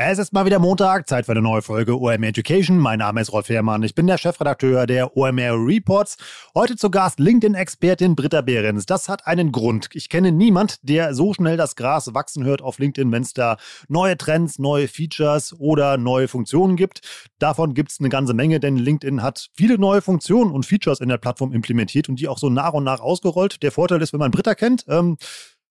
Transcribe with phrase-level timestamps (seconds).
[0.00, 2.78] Es ist mal wieder Montag, Zeit für eine neue Folge OMR Education.
[2.78, 6.18] Mein Name ist Rolf Herrmann, ich bin der Chefredakteur der OMR Reports.
[6.54, 8.86] Heute zu Gast LinkedIn-Expertin Britta Behrens.
[8.86, 9.88] Das hat einen Grund.
[9.94, 13.56] Ich kenne niemand, der so schnell das Gras wachsen hört auf LinkedIn, wenn es da
[13.88, 17.00] neue Trends, neue Features oder neue Funktionen gibt.
[17.40, 21.08] Davon gibt es eine ganze Menge, denn LinkedIn hat viele neue Funktionen und Features in
[21.08, 23.64] der Plattform implementiert und die auch so nach und nach ausgerollt.
[23.64, 25.16] Der Vorteil ist, wenn man Britta kennt, ähm,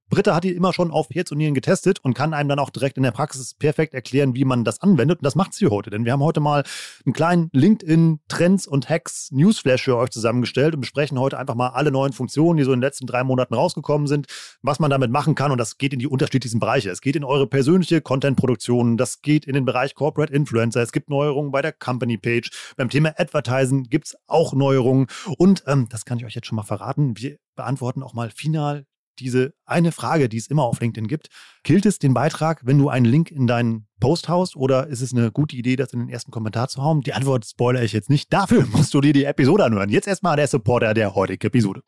[0.09, 2.69] Britta hat die immer schon auf Herz und Nieren getestet und kann einem dann auch
[2.69, 5.19] direkt in der Praxis perfekt erklären, wie man das anwendet.
[5.19, 6.63] Und das macht sie heute, denn wir haben heute mal
[7.05, 11.69] einen kleinen LinkedIn Trends und Hacks Newsflash für euch zusammengestellt und besprechen heute einfach mal
[11.69, 14.27] alle neuen Funktionen, die so in den letzten drei Monaten rausgekommen sind,
[14.61, 15.51] was man damit machen kann.
[15.51, 16.89] Und das geht in die unterschiedlichsten Bereiche.
[16.89, 21.09] Es geht in eure persönliche Content-Produktion, das geht in den Bereich Corporate Influencer, es gibt
[21.09, 22.49] Neuerungen bei der Company Page.
[22.77, 25.07] Beim Thema Advertisen gibt es auch Neuerungen.
[25.37, 27.17] Und ähm, das kann ich euch jetzt schon mal verraten.
[27.17, 28.85] Wir beantworten auch mal final
[29.19, 31.29] diese eine Frage, die es immer auf LinkedIn gibt.
[31.63, 35.13] Gilt es den Beitrag, wenn du einen Link in deinen Post haust oder ist es
[35.13, 37.01] eine gute Idee, das in den ersten Kommentar zu hauen?
[37.01, 38.31] Die Antwort spoilere ich jetzt nicht.
[38.31, 39.89] Dafür musst du dir die Episode anhören.
[39.89, 41.81] Jetzt erstmal der Supporter der heutigen Episode.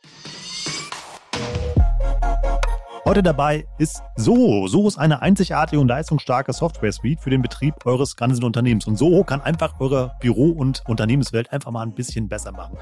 [3.10, 4.68] Heute dabei ist Soho.
[4.68, 8.86] Soho ist eine einzigartige und leistungsstarke Software-Suite für den Betrieb eures ganzen Unternehmens.
[8.86, 12.78] Und Soho kann einfach eure Büro- und Unternehmenswelt einfach mal ein bisschen besser machen.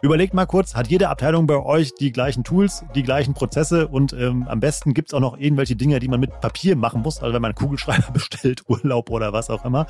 [0.00, 4.12] Überlegt mal kurz, hat jede Abteilung bei euch die gleichen Tools, die gleichen Prozesse und
[4.12, 7.20] ähm, am besten gibt es auch noch irgendwelche Dinge, die man mit Papier machen muss,
[7.20, 9.86] also wenn man einen Kugelschreiber bestellt, Urlaub oder was auch immer.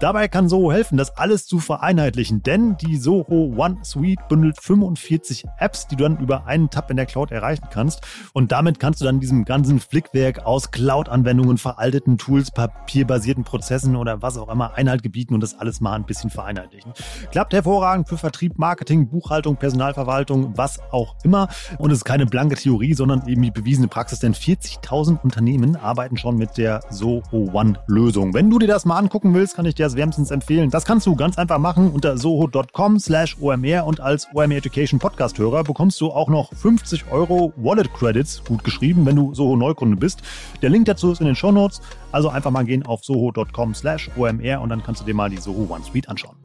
[0.00, 5.46] Dabei kann Soho helfen, das alles zu vereinheitlichen, denn die Soho One Suite bündelt 45
[5.58, 9.00] Apps, die du dann über einen Tab in der Cloud erreichen kannst und damit kannst
[9.00, 14.74] du dann diesem ganzen Flickwerk aus Cloud-Anwendungen, veralteten Tools, papierbasierten Prozessen oder was auch immer
[14.74, 16.92] Einhalt gebieten und das alles mal ein bisschen vereinheitlichen.
[17.30, 21.48] Klappt hervorragend für Vertrieb, Marketing, Buchhaltung, Buchhaltung, Personalverwaltung, was auch immer.
[21.78, 26.16] Und es ist keine blanke Theorie, sondern eben die bewiesene Praxis, denn 40.000 Unternehmen arbeiten
[26.16, 28.34] schon mit der Soho One Lösung.
[28.34, 30.70] Wenn du dir das mal angucken willst, kann ich dir das wärmstens empfehlen.
[30.70, 35.38] Das kannst du ganz einfach machen unter soho.com slash OMR und als OMR Education Podcast
[35.38, 39.96] Hörer bekommst du auch noch 50 Euro Wallet Credits, gut geschrieben, wenn du Soho Neukunde
[39.96, 40.22] bist.
[40.62, 41.80] Der Link dazu ist in den Show Notes.
[42.10, 45.36] Also einfach mal gehen auf soho.com slash OMR und dann kannst du dir mal die
[45.36, 46.36] Soho One Suite anschauen.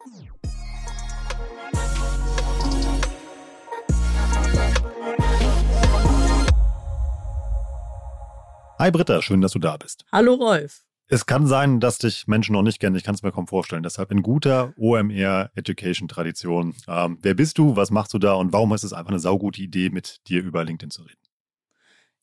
[8.84, 10.04] Hi Britta, schön, dass du da bist.
[10.12, 10.82] Hallo Rolf.
[11.08, 12.96] Es kann sein, dass dich Menschen noch nicht kennen.
[12.96, 13.82] Ich kann es mir kaum vorstellen.
[13.82, 16.74] Deshalb in guter OMR Education Tradition.
[16.86, 17.76] Ähm, wer bist du?
[17.76, 18.34] Was machst du da?
[18.34, 21.23] Und warum ist es einfach eine saugute Idee, mit dir über LinkedIn zu reden?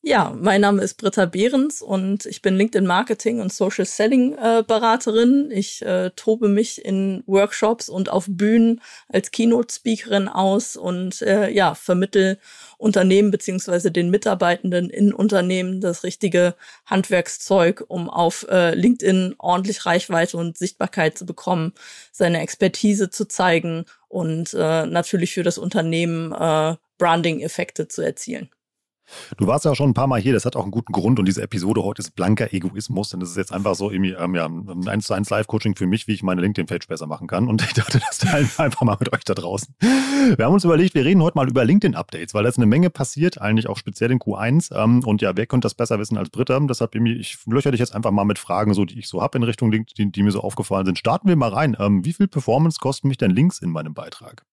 [0.04, 4.64] Ja, mein Name ist Britta Behrens und ich bin LinkedIn Marketing und Social Selling äh,
[4.66, 5.52] Beraterin.
[5.52, 11.50] Ich äh, tobe mich in Workshops und auf Bühnen als Keynote Speakerin aus und äh,
[11.50, 12.38] ja, vermittel
[12.78, 20.36] Unternehmen beziehungsweise den Mitarbeitenden in Unternehmen das richtige Handwerkszeug, um auf äh, LinkedIn ordentlich Reichweite
[20.36, 21.74] und Sichtbarkeit zu bekommen,
[22.10, 28.50] seine Expertise zu zeigen und äh, natürlich für das Unternehmen äh, Branding-Effekte zu erzielen.
[29.36, 31.26] Du warst ja schon ein paar Mal hier, das hat auch einen guten Grund und
[31.26, 34.46] diese Episode heute ist blanker Egoismus, denn das ist jetzt einfach so irgendwie ähm, ja,
[34.46, 37.62] ein 1 zu 1 Live-Coaching für mich, wie ich meine LinkedIn-Page besser machen kann und
[37.66, 39.74] ich dachte, das teilen wir einfach mal mit euch da draußen.
[40.36, 42.90] Wir haben uns überlegt, wir reden heute mal über LinkedIn-Updates, weil da ist eine Menge
[42.90, 46.30] passiert, eigentlich auch speziell in Q1 ähm, und ja, wer könnte das besser wissen als
[46.30, 46.58] Britta?
[46.60, 49.44] Deshalb, ich löcher dich jetzt einfach mal mit Fragen, so die ich so habe in
[49.44, 50.98] Richtung LinkedIn, die, die, mir so aufgefallen sind.
[50.98, 51.76] Starten wir mal rein.
[51.78, 54.44] Ähm, wie viel Performance kosten mich denn Links in meinem Beitrag?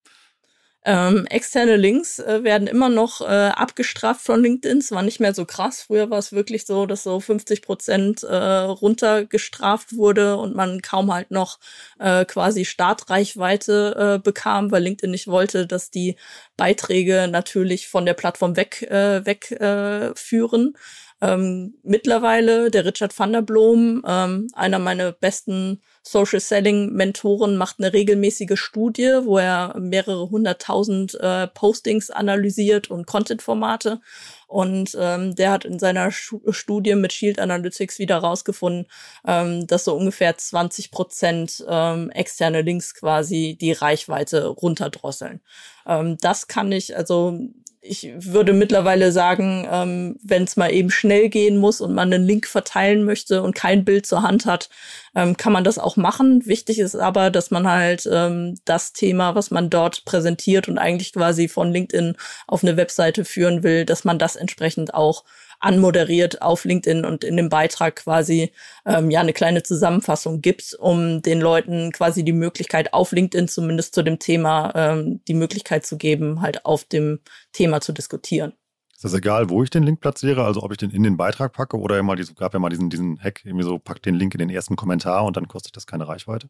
[0.91, 4.79] Ähm, externe Links äh, werden immer noch äh, abgestraft von LinkedIn.
[4.79, 5.83] Es war nicht mehr so krass.
[5.83, 11.13] Früher war es wirklich so, dass so 50 Prozent äh, runtergestraft wurde und man kaum
[11.13, 11.59] halt noch
[11.99, 16.15] äh, quasi Startreichweite äh, bekam, weil LinkedIn nicht wollte, dass die
[16.57, 20.73] Beiträge natürlich von der Plattform weg äh, wegführen.
[20.75, 20.79] Äh,
[21.21, 27.75] ähm, mittlerweile der Richard van der Blom, ähm, einer meiner besten Social Selling Mentoren macht
[27.79, 33.99] eine regelmäßige Studie, wo er mehrere hunderttausend äh, Postings analysiert und Content-Formate.
[34.47, 38.87] Und ähm, der hat in seiner Studie mit Shield Analytics wieder rausgefunden,
[39.27, 45.41] ähm, dass so ungefähr 20 Prozent ähm, externe Links quasi die Reichweite runterdrosseln.
[45.85, 47.37] Ähm, das kann ich, also
[47.81, 52.25] ich würde mittlerweile sagen, ähm, wenn es mal eben schnell gehen muss und man einen
[52.25, 54.69] Link verteilen möchte und kein Bild zur Hand hat,
[55.15, 56.45] ähm, kann man das auch machen.
[56.45, 61.13] Wichtig ist aber, dass man halt ähm, das Thema, was man dort präsentiert und eigentlich
[61.13, 62.17] quasi von LinkedIn
[62.47, 65.23] auf eine Webseite führen will, dass man das entsprechend auch
[65.59, 68.51] anmoderiert auf LinkedIn und in dem Beitrag quasi
[68.85, 73.93] ähm, ja eine kleine Zusammenfassung gibt, um den Leuten quasi die Möglichkeit auf LinkedIn zumindest
[73.93, 77.19] zu dem Thema ähm, die Möglichkeit zu geben, halt auf dem
[77.51, 78.53] Thema zu diskutieren.
[78.99, 80.43] Ist das egal, wo ich den Link platziere?
[80.43, 82.89] Also ob ich den in den Beitrag packe oder immer, es gab ja mal diesen,
[82.89, 85.87] diesen Hack, irgendwie so, pack den Link in den ersten Kommentar und dann kostet das
[85.87, 86.49] keine Reichweite?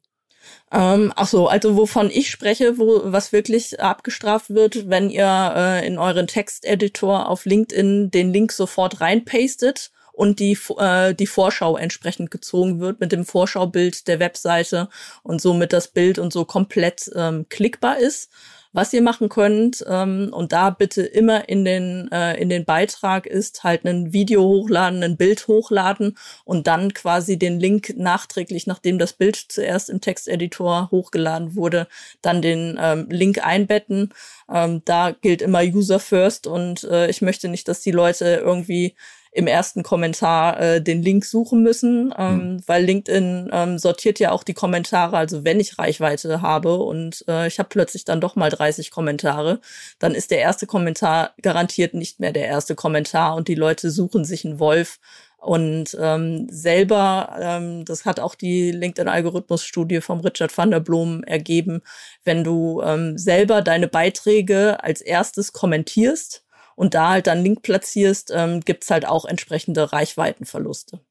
[0.71, 5.87] Ähm, ach so, also wovon ich spreche, wo was wirklich abgestraft wird, wenn ihr äh,
[5.87, 12.29] in euren Texteditor auf LinkedIn den Link sofort reinpastet und die äh, die Vorschau entsprechend
[12.29, 14.89] gezogen wird mit dem Vorschaubild der Webseite
[15.23, 18.29] und somit das Bild und so komplett ähm, klickbar ist.
[18.71, 23.25] Was ihr machen könnt, ähm, und da bitte immer in den, äh, in den Beitrag
[23.25, 28.99] ist halt ein Video hochladen, ein Bild hochladen und dann quasi den Link nachträglich, nachdem
[28.99, 31.87] das Bild zuerst im Texteditor hochgeladen wurde,
[32.21, 34.13] dann den ähm, Link einbetten.
[34.53, 38.93] Ähm, da gilt immer User First und äh, ich möchte nicht, dass die Leute irgendwie
[39.31, 42.63] im ersten Kommentar äh, den Link suchen müssen, ähm, mhm.
[42.65, 45.17] weil LinkedIn ähm, sortiert ja auch die Kommentare.
[45.17, 49.59] Also wenn ich Reichweite habe und äh, ich habe plötzlich dann doch mal 30 Kommentare,
[49.99, 54.25] dann ist der erste Kommentar garantiert nicht mehr der erste Kommentar und die Leute suchen
[54.25, 54.99] sich einen Wolf.
[55.37, 61.81] Und ähm, selber, ähm, das hat auch die LinkedIn-Algorithmus-Studie vom Richard van der Blom ergeben,
[62.25, 66.43] wenn du ähm, selber deine Beiträge als erstes kommentierst,
[66.79, 71.01] und da halt dann Link platzierst, ähm, gibt halt auch entsprechende Reichweitenverluste.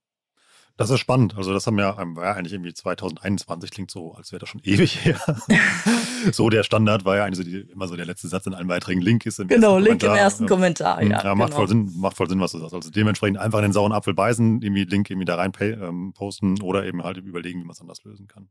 [0.79, 1.37] Das ist spannend.
[1.37, 4.49] Also das haben wir ja, war ja eigentlich irgendwie 2021, klingt so, als wäre das
[4.49, 5.21] schon ewig her.
[6.33, 8.67] so der Standard war ja eigentlich so die, immer so der letzte Satz in allen
[8.67, 9.03] Beiträgen.
[9.03, 10.17] Link ist im genau, ersten Link Kommentar.
[10.17, 11.23] im ersten Kommentar, ja.
[11.23, 11.57] ja macht, genau.
[11.59, 12.73] voll Sinn, macht voll Sinn, was du sagst.
[12.73, 16.15] Also dementsprechend einfach in den sauren Apfel beißen, irgendwie Link irgendwie da rein pay, ähm,
[16.15, 18.49] posten oder eben halt überlegen, wie man es anders lösen kann.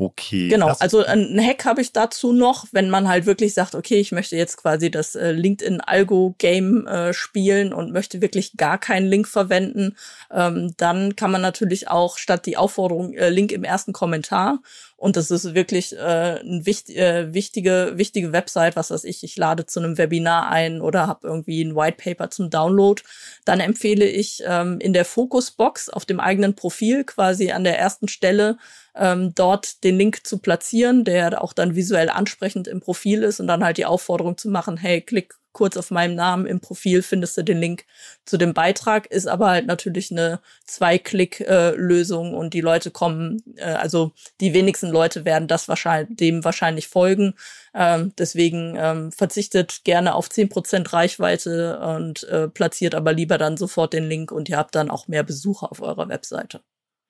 [0.00, 0.48] Okay.
[0.48, 4.12] Genau, also ein Hack habe ich dazu noch, wenn man halt wirklich sagt, okay, ich
[4.12, 9.96] möchte jetzt quasi das äh, LinkedIn-Algo-Game äh, spielen und möchte wirklich gar keinen Link verwenden,
[10.32, 14.60] ähm, dann kann man natürlich auch statt die Aufforderung äh, Link im ersten Kommentar
[15.00, 19.34] und das ist wirklich äh, eine wichtig, äh, wichtige, wichtige Website, was weiß ich, ich
[19.38, 23.00] lade zu einem Webinar ein oder habe irgendwie ein White Paper zum Download.
[23.46, 28.08] Dann empfehle ich ähm, in der Fokusbox auf dem eigenen Profil quasi an der ersten
[28.08, 28.58] Stelle
[28.94, 33.46] ähm, dort den Link zu platzieren, der auch dann visuell ansprechend im Profil ist und
[33.46, 37.36] dann halt die Aufforderung zu machen, hey, klick kurz auf meinem Namen im Profil findest
[37.36, 37.84] du den Link
[38.24, 44.12] zu dem Beitrag, ist aber halt natürlich eine Zwei-Klick-Lösung und die Leute kommen, äh, also
[44.40, 47.34] die wenigsten Leute werden das wahrscheinlich, dem wahrscheinlich folgen.
[47.74, 53.56] Ähm, deswegen ähm, verzichtet gerne auf zehn Prozent Reichweite und äh, platziert aber lieber dann
[53.56, 56.60] sofort den Link und ihr habt dann auch mehr Besucher auf eurer Webseite.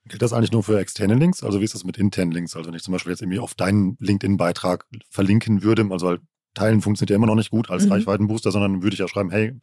[0.07, 1.43] Gilt das eigentlich nur für externe Links?
[1.45, 2.57] Also wie ist das mit internen Links?
[2.57, 6.23] Also wenn ich zum Beispiel jetzt irgendwie auf deinen LinkedIn-Beitrag verlinken würde, also halt
[6.55, 7.93] Teilen funktioniert ja immer noch nicht gut als mhm.
[7.93, 9.56] Reichweitenbooster, sondern würde ich ja schreiben, hey,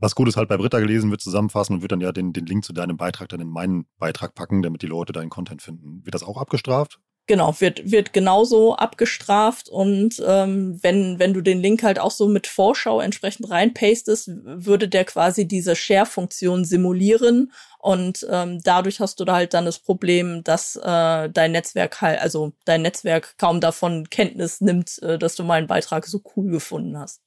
[0.00, 2.64] was Gutes halt bei Britta gelesen, wird zusammenfassen und würde dann ja den, den Link
[2.64, 6.04] zu deinem Beitrag dann in meinen Beitrag packen, damit die Leute deinen Content finden.
[6.04, 6.98] Wird das auch abgestraft?
[7.26, 12.28] Genau, wird, wird genauso abgestraft und ähm, wenn, wenn du den Link halt auch so
[12.28, 19.24] mit Vorschau entsprechend reinpastest, würde der quasi diese Share-Funktion simulieren und ähm, dadurch hast du
[19.24, 24.10] da halt dann das Problem, dass äh, dein Netzwerk halt, also dein Netzwerk kaum davon
[24.10, 27.23] Kenntnis nimmt, äh, dass du meinen Beitrag so cool gefunden hast.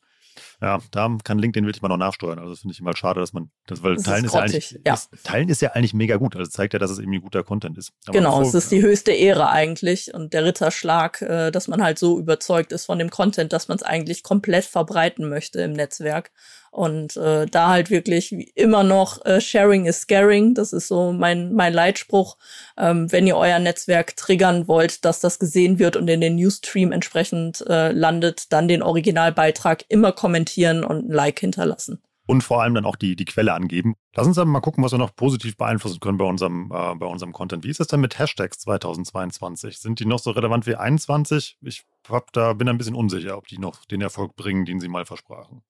[0.61, 2.39] Ja, da kann LinkedIn wirklich mal noch nachsteuern.
[2.39, 4.41] Also das finde ich immer schade, dass man das, weil das Teilen ist, ist ja
[4.41, 4.93] eigentlich, ja.
[4.93, 6.35] Ist, Teilen ist ja eigentlich mega gut.
[6.35, 7.93] Also zeigt ja, dass es irgendwie guter Content ist.
[8.05, 11.99] Aber genau, es ist die höchste Ehre eigentlich und der Ritterschlag, äh, dass man halt
[11.99, 16.31] so überzeugt ist von dem Content, dass man es eigentlich komplett verbreiten möchte im Netzwerk.
[16.77, 20.53] Und äh, da halt wirklich immer noch äh, Sharing is Scaring.
[20.53, 22.37] Das ist so mein, mein Leitspruch.
[22.77, 26.91] Ähm, wenn ihr euer Netzwerk triggern wollt, dass das gesehen wird und in den Newsstream
[26.91, 31.99] entsprechend äh, landet, dann den Originalbeitrag immer kommentieren und ein Like hinterlassen.
[32.27, 33.95] Und vor allem dann auch die, die Quelle angeben.
[34.15, 37.07] Lass uns aber mal gucken, was wir noch positiv beeinflussen können bei unserem, äh, bei
[37.07, 37.63] unserem Content.
[37.63, 39.79] Wie ist es denn mit Hashtags 2022?
[39.79, 41.57] Sind die noch so relevant wie 21?
[41.61, 44.89] Ich hab da, bin ein bisschen unsicher, ob die noch den Erfolg bringen, den sie
[44.89, 45.63] mal versprachen.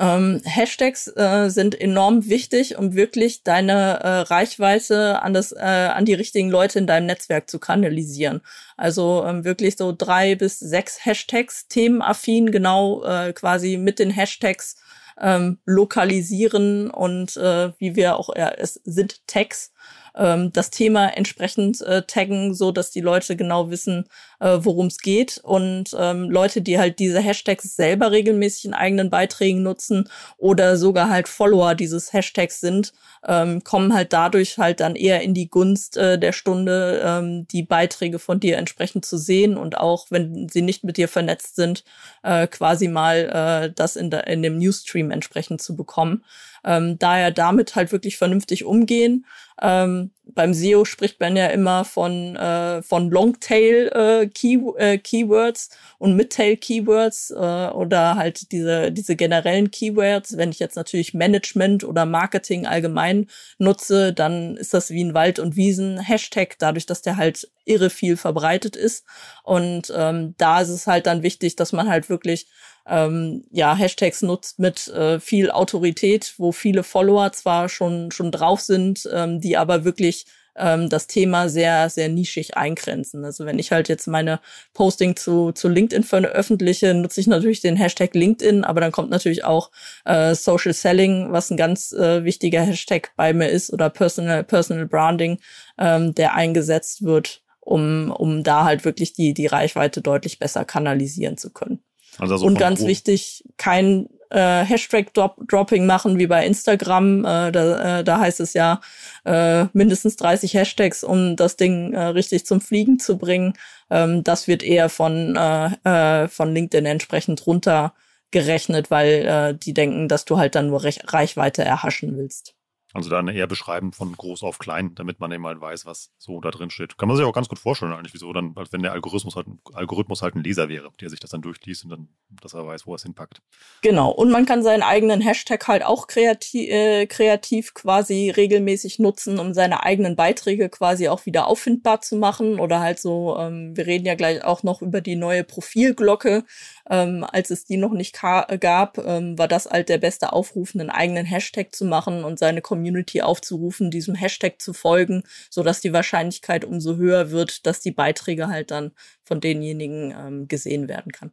[0.00, 6.04] Ähm, Hashtags äh, sind enorm wichtig, um wirklich deine äh, Reichweite an das, äh, an
[6.04, 8.40] die richtigen Leute in deinem Netzwerk zu kanalisieren.
[8.76, 14.76] Also ähm, wirklich so drei bis sechs Hashtags, themenaffin, genau äh, quasi mit den Hashtags
[15.20, 19.72] ähm, lokalisieren und äh, wie wir auch, ja, es sind Tags
[20.18, 24.04] ähm, das Thema entsprechend äh, taggen, so dass die Leute genau wissen,
[24.40, 25.38] äh, worum es geht.
[25.42, 31.08] Und ähm, Leute, die halt diese Hashtags selber regelmäßig in eigenen Beiträgen nutzen oder sogar
[31.08, 32.92] halt Follower dieses Hashtags sind,
[33.26, 37.62] ähm, kommen halt dadurch halt dann eher in die Gunst äh, der Stunde, ähm, die
[37.62, 41.84] Beiträge von dir entsprechend zu sehen und auch, wenn sie nicht mit dir vernetzt sind,
[42.22, 46.24] äh, quasi mal äh, das in, der, in dem Newsstream entsprechend zu bekommen.
[46.64, 49.24] Ähm, daher damit halt wirklich vernünftig umgehen.
[49.60, 56.16] Ähm, beim SEO spricht man ja immer von, äh, von Longtail äh, äh, Keywords und
[56.16, 60.36] Midtail Keywords äh, oder halt diese, diese generellen Keywords.
[60.36, 63.26] Wenn ich jetzt natürlich Management oder Marketing allgemein
[63.58, 68.16] nutze, dann ist das wie ein Wald- und Wiesen-Hashtag, dadurch, dass der halt irre viel
[68.16, 69.04] verbreitet ist.
[69.42, 72.46] Und ähm, da ist es halt dann wichtig, dass man halt wirklich
[72.88, 78.60] ähm, ja, Hashtags nutzt mit äh, viel Autorität, wo viele Follower zwar schon, schon drauf
[78.60, 80.26] sind, ähm, die aber wirklich
[80.58, 83.24] ähm, das Thema sehr, sehr nischig eingrenzen.
[83.24, 84.40] Also wenn ich halt jetzt meine
[84.74, 89.44] Posting zu, zu LinkedIn veröffentliche, nutze ich natürlich den Hashtag LinkedIn, aber dann kommt natürlich
[89.44, 89.70] auch
[90.04, 94.86] äh, Social Selling, was ein ganz äh, wichtiger Hashtag bei mir ist, oder Personal, Personal
[94.86, 95.38] Branding,
[95.78, 101.36] ähm, der eingesetzt wird, um, um da halt wirklich die, die Reichweite deutlich besser kanalisieren
[101.36, 101.80] zu können.
[102.18, 107.24] Also so und ganz wichtig, kein äh, Hashtag-Dropping machen wie bei Instagram.
[107.24, 108.80] Äh, da, äh, da heißt es ja
[109.24, 113.54] äh, mindestens 30 Hashtags, um das Ding äh, richtig zum Fliegen zu bringen.
[113.90, 120.08] Ähm, das wird eher von, äh, äh, von LinkedIn entsprechend runtergerechnet, weil äh, die denken,
[120.08, 122.54] dass du halt dann nur Rech Reichweite erhaschen willst.
[122.98, 126.40] Also dann eher beschreiben von groß auf klein, damit man eben halt weiß, was so
[126.40, 126.98] da drin steht.
[126.98, 129.46] Kann man sich auch ganz gut vorstellen, eigentlich, wieso dann, als wenn der Algorithmus halt,
[129.72, 132.08] Algorithmus halt ein Leser wäre, der sich das dann durchliest und dann,
[132.42, 133.40] dass er weiß, wo er es hinpackt.
[133.82, 134.10] Genau.
[134.10, 139.54] Und man kann seinen eigenen Hashtag halt auch kreativ, äh, kreativ quasi regelmäßig nutzen, um
[139.54, 142.58] seine eigenen Beiträge quasi auch wieder auffindbar zu machen.
[142.58, 146.44] Oder halt so, ähm, wir reden ja gleich auch noch über die neue Profilglocke.
[146.90, 148.18] Ähm, als es die noch nicht
[148.60, 152.60] gab, ähm, war das halt der beste Aufruf, einen eigenen Hashtag zu machen und seine
[152.60, 152.87] Community
[153.22, 158.48] aufzurufen, diesem Hashtag zu folgen, so dass die Wahrscheinlichkeit umso höher wird, dass die Beiträge
[158.48, 158.92] halt dann
[159.22, 161.30] von denjenigen ähm, gesehen werden kann.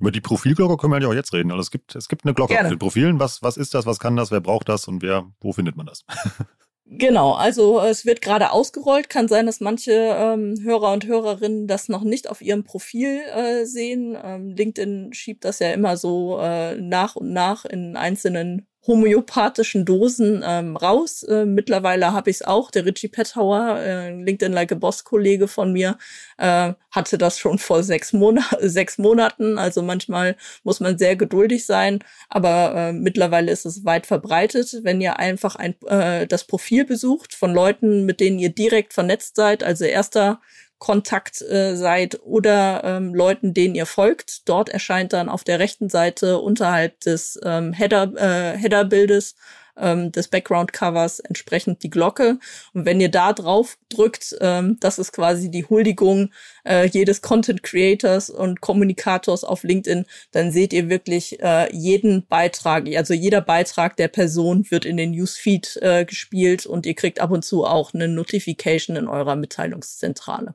[0.00, 1.50] Über die Profilglocke können wir ja auch jetzt reden.
[1.50, 2.68] Also es gibt, es gibt eine Glocke Gerne.
[2.68, 3.18] auf den Profilen.
[3.18, 3.84] Was, was ist das?
[3.84, 4.30] Was kann das?
[4.30, 4.86] Wer braucht das?
[4.86, 6.04] Und wer, wo findet man das?
[6.90, 9.10] Genau, also es wird gerade ausgerollt.
[9.10, 13.66] Kann sein, dass manche ähm, Hörer und Hörerinnen das noch nicht auf ihrem Profil äh,
[13.66, 14.16] sehen.
[14.22, 20.42] Ähm, LinkedIn schiebt das ja immer so äh, nach und nach in einzelnen homöopathischen Dosen
[20.44, 21.22] ähm, raus.
[21.22, 22.70] Äh, mittlerweile habe ich es auch.
[22.70, 25.98] Der Richie Pethauer, äh, LinkedIn Like a Boss Kollege von mir,
[26.38, 29.58] äh, hatte das schon vor sechs, Mon sechs Monaten.
[29.58, 34.80] Also manchmal muss man sehr geduldig sein, aber äh, mittlerweile ist es weit verbreitet.
[34.82, 39.36] Wenn ihr einfach ein, äh, das Profil besucht von Leuten, mit denen ihr direkt vernetzt
[39.36, 40.40] seid, also erster
[40.78, 44.48] Kontakt äh, seid oder ähm, Leuten, denen ihr folgt.
[44.48, 49.34] Dort erscheint dann auf der rechten Seite unterhalb des ähm, Header, äh, Header-Bildes
[49.80, 52.38] ähm, des Background-Covers entsprechend die Glocke.
[52.74, 56.30] Und wenn ihr da drauf drückt, ähm, das ist quasi die Huldigung
[56.64, 63.14] äh, jedes Content-Creators und Kommunikators auf LinkedIn, dann seht ihr wirklich äh, jeden Beitrag, also
[63.14, 67.44] jeder Beitrag der Person wird in den Newsfeed äh, gespielt und ihr kriegt ab und
[67.44, 70.54] zu auch eine Notification in eurer Mitteilungszentrale.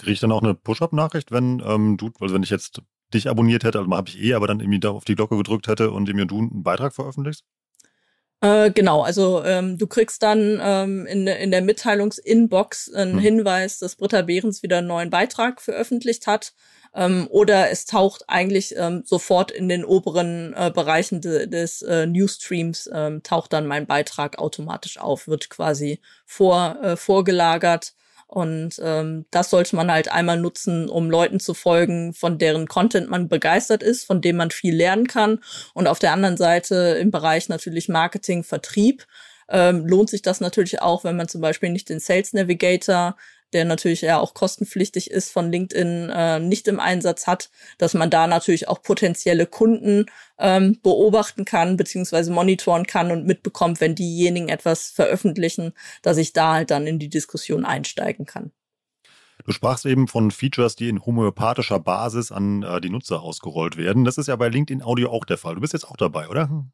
[0.00, 2.80] Kriege ich dann auch eine Push-Up-Nachricht, wenn ähm, du, also wenn ich jetzt
[3.12, 5.68] dich abonniert hätte, also habe ich eh, aber dann irgendwie da auf die Glocke gedrückt
[5.68, 7.44] hätte und mir du einen Beitrag veröffentlichst?
[8.40, 13.18] Äh, genau, also ähm, du kriegst dann ähm, in, in der Mitteilungsinbox einen hm.
[13.20, 16.54] Hinweis, dass Britta Behrens wieder einen neuen Beitrag veröffentlicht hat.
[16.94, 22.06] Ähm, oder es taucht eigentlich ähm, sofort in den oberen äh, Bereichen de, des äh,
[22.06, 27.94] Newsstreams, ähm, taucht dann mein Beitrag automatisch auf, wird quasi vor, äh, vorgelagert
[28.30, 33.10] und ähm, das sollte man halt einmal nutzen, um Leuten zu folgen, von deren Content
[33.10, 35.40] man begeistert ist, von dem man viel lernen kann.
[35.74, 39.04] Und auf der anderen Seite im Bereich natürlich Marketing, Vertrieb
[39.48, 43.16] ähm, lohnt sich das natürlich auch, wenn man zum Beispiel nicht den Sales Navigator
[43.52, 48.10] der natürlich ja auch kostenpflichtig ist, von LinkedIn äh, nicht im Einsatz hat, dass man
[48.10, 50.06] da natürlich auch potenzielle Kunden
[50.38, 56.54] ähm, beobachten kann, beziehungsweise monitoren kann und mitbekommt, wenn diejenigen etwas veröffentlichen, dass ich da
[56.54, 58.52] halt dann in die Diskussion einsteigen kann.
[59.44, 64.04] Du sprachst eben von Features, die in homöopathischer Basis an äh, die Nutzer ausgerollt werden.
[64.04, 65.54] Das ist ja bei LinkedIn Audio auch der Fall.
[65.54, 66.66] Du bist jetzt auch dabei, oder?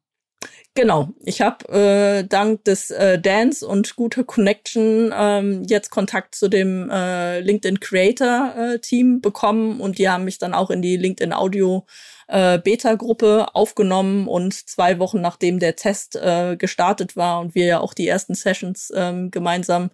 [0.77, 6.49] Genau, ich habe äh, dank des äh, Dance und guter Connection ähm, jetzt Kontakt zu
[6.49, 10.95] dem äh, LinkedIn Creator äh, Team bekommen und die haben mich dann auch in die
[10.95, 11.87] LinkedIn Audio
[12.27, 17.79] äh, Beta-Gruppe aufgenommen und zwei Wochen nachdem der Test äh, gestartet war und wir ja
[17.79, 19.89] auch die ersten Sessions ähm, gemeinsam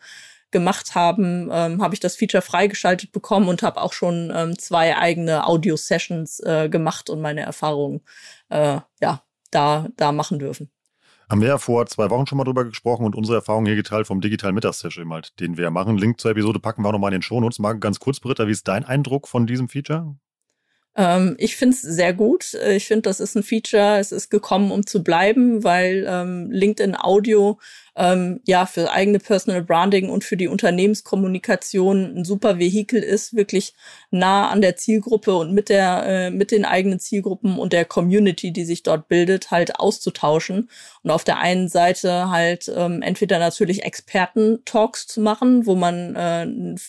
[0.51, 4.97] gemacht haben, ähm, habe ich das Feature freigeschaltet bekommen und habe auch schon ähm, zwei
[4.97, 8.01] eigene Audio-Sessions äh, gemacht und meine Erfahrungen
[8.49, 9.23] äh, ja
[9.53, 10.72] da, da machen dürfen.
[11.33, 14.05] Haben wir ja vor zwei Wochen schon mal drüber gesprochen und unsere Erfahrung hier geteilt
[14.05, 15.97] vom digitalen Mittagssession halt, den wir machen.
[15.97, 17.57] Link zur Episode packen wir auch nochmal in den Shownotes.
[17.57, 20.15] Mal ganz kurz, Britta, wie ist dein Eindruck von diesem Feature?
[20.95, 22.53] Ähm, ich finde es sehr gut.
[22.53, 23.97] Ich finde, das ist ein Feature.
[23.97, 27.59] Es ist gekommen, um zu bleiben, weil ähm, LinkedIn Audio
[27.95, 33.73] ähm, ja für eigene Personal Branding und für die Unternehmenskommunikation ein super Vehikel ist, wirklich
[34.09, 38.51] nah an der Zielgruppe und mit der äh, mit den eigenen Zielgruppen und der Community,
[38.51, 40.69] die sich dort bildet, halt auszutauschen.
[41.03, 46.47] Und auf der einen Seite halt ähm, entweder natürlich Experten-Talks zu machen, wo man äh,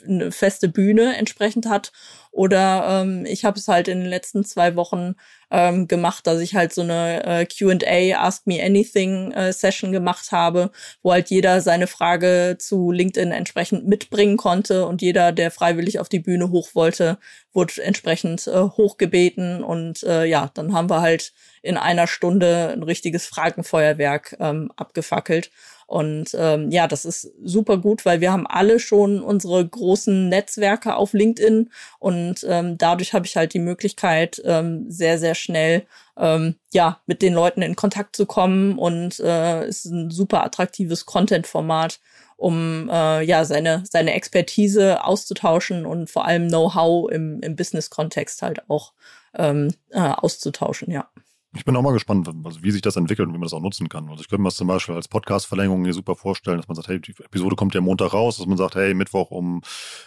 [0.09, 1.93] eine feste Bühne entsprechend hat
[2.35, 5.15] oder ähm, ich habe es halt in den letzten zwei Wochen
[5.51, 10.33] ähm, gemacht, dass ich halt so eine äh, QA, Ask Me Anything äh, Session gemacht
[10.33, 10.71] habe,
[11.03, 16.09] wo halt jeder seine Frage zu LinkedIn entsprechend mitbringen konnte und jeder, der freiwillig auf
[16.09, 17.19] die Bühne hoch wollte,
[17.53, 19.63] wurde entsprechend äh, hochgebeten.
[19.63, 21.33] Und äh, ja, dann haben wir halt
[21.65, 25.51] in einer Stunde ein richtiges Fragenfeuerwerk ähm, abgefackelt.
[25.87, 30.97] Und ähm, ja, das ist super gut, weil wir haben alle schon unsere großen Netzwerke
[30.97, 35.87] auf LinkedIn und ähm, dadurch habe ich halt die Möglichkeit, ähm, sehr, sehr schnell
[36.19, 41.05] ähm, ja, mit den Leuten in Kontakt zu kommen und äh, ist ein super attraktives
[41.07, 42.01] Content-Format,
[42.37, 48.69] um äh, ja seine, seine Expertise auszutauschen und vor allem Know-how im, im Business-Kontext halt
[48.71, 48.93] auch
[49.35, 51.09] ähm, äh, auszutauschen, ja.
[51.57, 53.61] Ich bin auch mal gespannt, also wie sich das entwickelt und wie man das auch
[53.61, 54.09] nutzen kann.
[54.09, 56.89] Also ich könnte mir das zum Beispiel als Podcast-Verlängerung hier super vorstellen, dass man sagt,
[56.89, 59.63] hey, die Episode kommt ja Montag raus, dass man sagt, hey, Mittwoch um,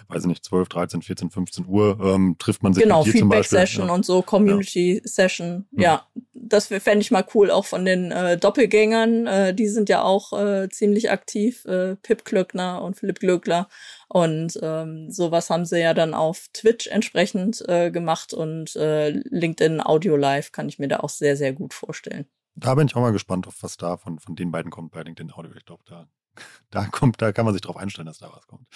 [0.09, 3.19] weiß ich nicht, 12, 13, 14, 15 Uhr ähm, trifft man sich genau, mit dir
[3.19, 3.59] zum Beispiel.
[3.59, 3.93] Feedback-Session ja.
[3.93, 5.65] und so, Community-Session.
[5.71, 5.81] Ja.
[5.81, 9.27] ja, das fände ich mal cool, auch von den äh, Doppelgängern.
[9.27, 13.69] Äh, die sind ja auch äh, ziemlich aktiv, äh, Pip Klöckner und Philipp Glöckler.
[14.09, 19.85] Und ähm, sowas haben sie ja dann auf Twitch entsprechend äh, gemacht und äh, LinkedIn
[19.85, 22.25] Audio Live kann ich mir da auch sehr, sehr gut vorstellen.
[22.55, 25.03] Da bin ich auch mal gespannt, auf was da von, von den beiden kommt bei
[25.03, 25.51] LinkedIn Audio.
[25.55, 26.07] Ich glaube, da,
[26.71, 28.67] da kommt, da kann man sich drauf einstellen, dass da was kommt.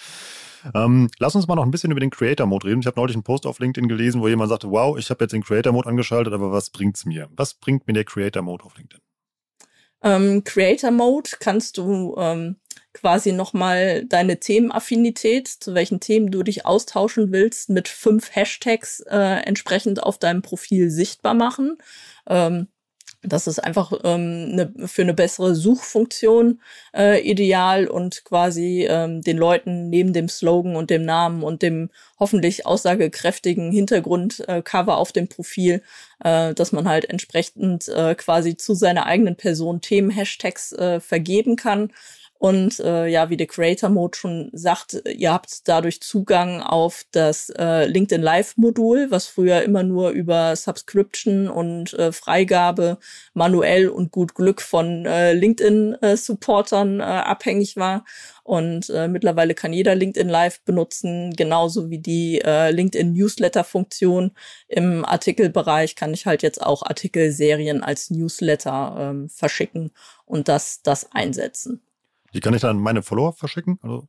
[0.74, 2.80] Ähm, lass uns mal noch ein bisschen über den Creator Mode reden.
[2.80, 5.32] Ich habe neulich einen Post auf LinkedIn gelesen, wo jemand sagte, wow, ich habe jetzt
[5.32, 7.28] den Creator Mode angeschaltet, aber was bringt's mir?
[7.34, 9.00] Was bringt mir der Creator Mode auf LinkedIn?
[10.02, 12.56] Ähm, Creator Mode kannst du ähm,
[12.92, 19.42] quasi nochmal deine Themenaffinität, zu welchen Themen du dich austauschen willst, mit fünf Hashtags äh,
[19.44, 21.78] entsprechend auf deinem Profil sichtbar machen.
[22.26, 22.68] Ähm,
[23.22, 26.60] das ist einfach ähm, ne, für eine bessere Suchfunktion
[26.94, 31.90] äh, ideal und quasi ähm, den Leuten neben dem Slogan und dem Namen und dem
[32.18, 35.82] hoffentlich aussagekräftigen Hintergrundcover äh, auf dem Profil,
[36.24, 41.92] äh, dass man halt entsprechend äh, quasi zu seiner eigenen Person Themen-Hashtags äh, vergeben kann
[42.42, 47.50] und äh, ja, wie der Creator Mode schon sagt, ihr habt dadurch Zugang auf das
[47.50, 52.98] äh, LinkedIn Live Modul, was früher immer nur über Subscription und äh, Freigabe
[53.32, 58.04] manuell und gut Glück von äh, LinkedIn äh, Supportern äh, abhängig war.
[58.42, 64.32] Und äh, mittlerweile kann jeder LinkedIn Live benutzen, genauso wie die äh, LinkedIn Newsletter Funktion.
[64.66, 69.92] Im Artikelbereich kann ich halt jetzt auch Artikelserien als Newsletter ähm, verschicken
[70.24, 71.80] und das, das einsetzen.
[72.34, 73.78] Die kann ich dann meine Follower verschicken?
[73.82, 74.08] Also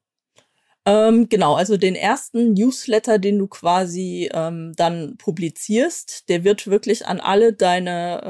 [0.85, 7.07] ähm, genau, also den ersten Newsletter, den du quasi ähm, dann publizierst, der wird wirklich
[7.07, 8.21] an alle deine,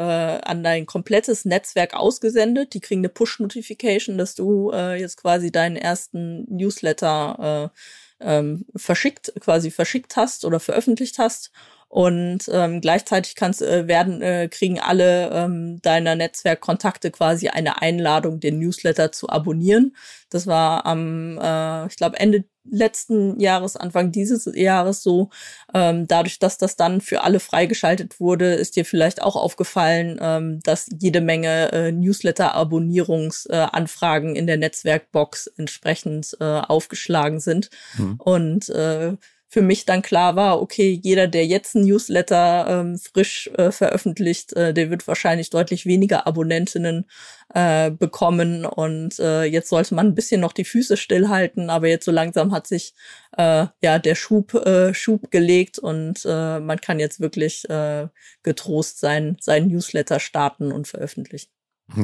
[0.44, 2.76] äh, an dein komplettes Netzwerk ausgesendet.
[2.76, 9.34] Die kriegen eine Push-Notification, dass du äh, jetzt quasi deinen ersten Newsletter äh, ähm, verschickt,
[9.40, 11.52] quasi verschickt hast oder veröffentlicht hast.
[11.94, 18.40] Und ähm, gleichzeitig kannst äh, werden äh, kriegen alle ähm, deiner Netzwerkkontakte quasi eine Einladung,
[18.40, 19.96] den Newsletter zu abonnieren.
[20.32, 25.30] Das war am, äh, ich glaube Ende letzten Jahres, Anfang dieses Jahres so.
[25.72, 30.62] Ähm, dadurch, dass das dann für alle freigeschaltet wurde, ist dir vielleicht auch aufgefallen, ähm,
[30.64, 37.70] dass jede Menge äh, Newsletter-Abonnierungsanfragen äh, in der Netzwerkbox entsprechend äh, aufgeschlagen sind.
[38.00, 38.16] Mhm.
[38.18, 39.16] Und äh,
[39.54, 44.52] für mich dann klar war, okay, jeder, der jetzt ein Newsletter ähm, frisch äh, veröffentlicht,
[44.54, 47.06] äh, der wird wahrscheinlich deutlich weniger Abonnentinnen
[47.54, 48.66] äh, bekommen.
[48.66, 52.52] Und äh, jetzt sollte man ein bisschen noch die Füße stillhalten, aber jetzt so langsam
[52.52, 52.96] hat sich
[53.38, 58.08] äh, ja der Schub, äh, Schub gelegt und äh, man kann jetzt wirklich äh,
[58.42, 61.52] getrost sein, sein Newsletter starten und veröffentlichen.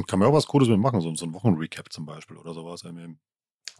[0.05, 2.83] Kann man auch was Cooles mitmachen, so, so ein Wochenrecap zum Beispiel oder sowas.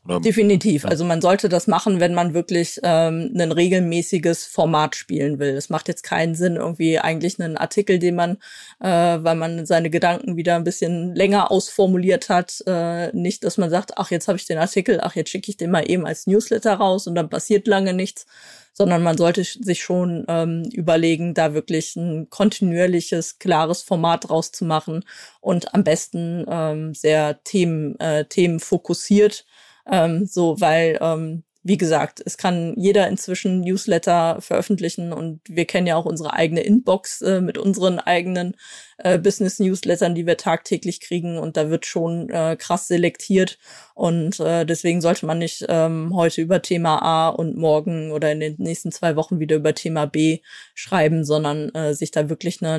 [0.06, 0.20] Oder?
[0.20, 0.86] Definitiv.
[0.86, 5.56] Also man sollte das machen, wenn man wirklich ähm, ein regelmäßiges Format spielen will.
[5.56, 8.38] Es macht jetzt keinen Sinn, irgendwie eigentlich einen Artikel, den man,
[8.80, 13.70] äh, weil man seine Gedanken wieder ein bisschen länger ausformuliert hat, äh, nicht, dass man
[13.70, 16.28] sagt, ach, jetzt habe ich den Artikel, ach, jetzt schicke ich den mal eben als
[16.28, 18.26] Newsletter raus und dann passiert lange nichts,
[18.74, 25.04] sondern man sollte sich schon ähm, überlegen, da wirklich ein kontinuierliches, klares Format rauszumachen
[25.42, 29.46] und am besten ähm, sehr themen, äh, themenfokussiert
[29.92, 35.88] ähm, so, weil ähm, wie gesagt, es kann jeder inzwischen Newsletter veröffentlichen und wir kennen
[35.88, 38.56] ja auch unsere eigene Inbox äh, mit unseren eigenen
[38.98, 43.58] äh, Business-Newslettern, die wir tagtäglich kriegen und da wird schon äh, krass selektiert
[43.94, 48.40] und äh, deswegen sollte man nicht ähm, heute über Thema A und morgen oder in
[48.40, 50.40] den nächsten zwei Wochen wieder über Thema B
[50.76, 52.74] schreiben, sondern äh, sich da wirklich eine,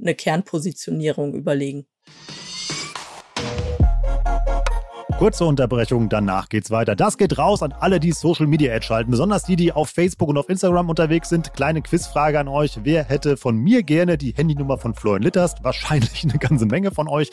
[0.00, 1.86] eine Kernpositionierung überlegen.
[5.18, 6.94] Kurze Unterbrechung, danach geht's weiter.
[6.94, 10.28] Das geht raus an alle, die Social Media Ad schalten, besonders die, die auf Facebook
[10.28, 11.52] und auf Instagram unterwegs sind.
[11.54, 12.78] Kleine Quizfrage an euch.
[12.84, 15.64] Wer hätte von mir gerne die Handynummer von Florian Litterst?
[15.64, 17.32] Wahrscheinlich eine ganze Menge von euch.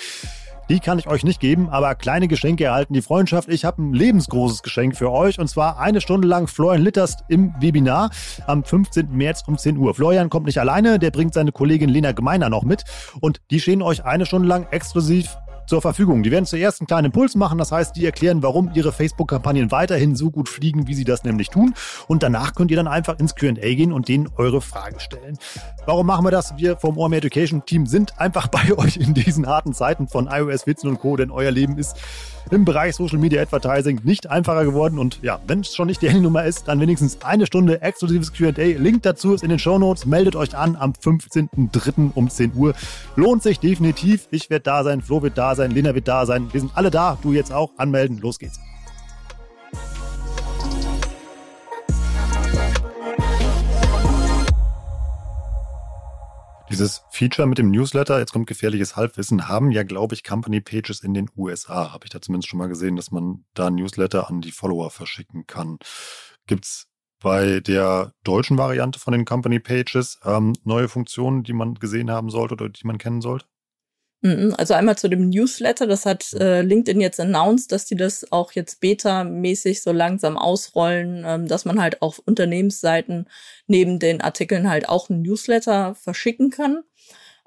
[0.67, 3.49] Die kann ich euch nicht geben, aber kleine Geschenke erhalten die Freundschaft.
[3.49, 7.53] Ich habe ein lebensgroßes Geschenk für euch und zwar eine Stunde lang Florian Litterst im
[7.59, 8.09] Webinar
[8.47, 9.15] am 15.
[9.15, 9.93] März um 10 Uhr.
[9.93, 12.83] Florian kommt nicht alleine, der bringt seine Kollegin Lena Gemeiner noch mit
[13.21, 16.23] und die stehen euch eine Stunde lang exklusiv zur Verfügung.
[16.23, 20.15] Die werden zuerst einen kleinen Impuls machen, das heißt, die erklären, warum ihre Facebook-Kampagnen weiterhin
[20.15, 21.73] so gut fliegen, wie sie das nämlich tun.
[22.07, 25.37] Und danach könnt ihr dann einfach ins QA gehen und denen eure Frage stellen.
[25.85, 26.57] Warum machen wir das?
[26.57, 30.65] Wir vom OMR Education Team sind einfach bei euch in diesen harten Zeiten von iOS,
[30.65, 31.95] Witzen und Co., denn euer Leben ist
[32.49, 34.97] im Bereich Social Media Advertising nicht einfacher geworden.
[34.97, 38.51] Und ja, wenn es schon nicht die Handynummer ist, dann wenigstens eine Stunde exklusives QA.
[38.57, 40.07] Link dazu ist in den Show Notes.
[40.07, 42.11] Meldet euch an am 15.03.
[42.15, 42.73] um 10 Uhr.
[43.15, 44.27] Lohnt sich definitiv.
[44.31, 46.47] Ich werde da sein, Flo wird da sein, Lena wird da sein.
[46.51, 47.17] Wir sind alle da.
[47.21, 47.71] Du jetzt auch.
[47.77, 48.17] Anmelden.
[48.17, 48.59] Los geht's.
[56.75, 60.99] Dieses Feature mit dem Newsletter, jetzt kommt gefährliches Halbwissen, haben ja, glaube ich, Company Pages
[60.99, 61.93] in den USA.
[61.93, 65.47] Habe ich da zumindest schon mal gesehen, dass man da Newsletter an die Follower verschicken
[65.47, 65.79] kann.
[66.47, 66.87] Gibt's
[67.21, 72.29] bei der deutschen Variante von den Company Pages ähm, neue Funktionen, die man gesehen haben
[72.29, 73.45] sollte oder die man kennen sollte?
[74.25, 78.31] Mhm, also einmal zu dem Newsletter, das hat äh, LinkedIn jetzt announced, dass die das
[78.31, 83.29] auch jetzt beta-mäßig so langsam ausrollen, ähm, dass man halt auf Unternehmensseiten
[83.67, 86.81] neben den Artikeln halt auch ein Newsletter verschicken kann.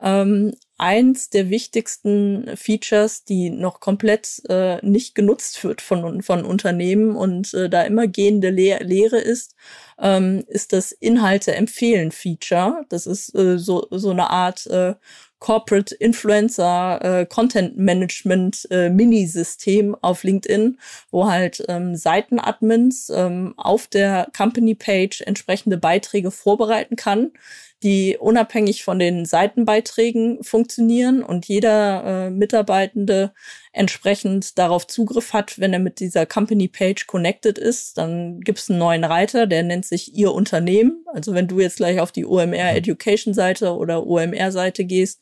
[0.01, 7.17] Ähm, eins der wichtigsten Features, die noch komplett äh, nicht genutzt wird von, von Unternehmen
[7.17, 9.57] und äh, da immer gehende Le Lehre ist,
[9.99, 12.85] ähm, ist das Inhalte empfehlen Feature.
[12.89, 14.95] Das ist äh, so, so eine Art äh,
[15.39, 20.79] Corporate Influencer äh, Content Management äh, Mini-System auf LinkedIn,
[21.11, 27.31] wo halt ähm, Seitenadmins ähm, auf der Company Page entsprechende Beiträge vorbereiten kann,
[27.83, 33.33] die unabhängig von den Seitenbeiträgen funktionieren und jeder äh, Mitarbeitende
[33.73, 37.97] entsprechend darauf Zugriff hat, wenn er mit dieser Company Page connected ist.
[37.97, 41.05] Dann gibt es einen neuen Reiter, der nennt sich Ihr Unternehmen.
[41.13, 45.21] Also wenn du jetzt gleich auf die OMR Education Seite oder OMR Seite gehst,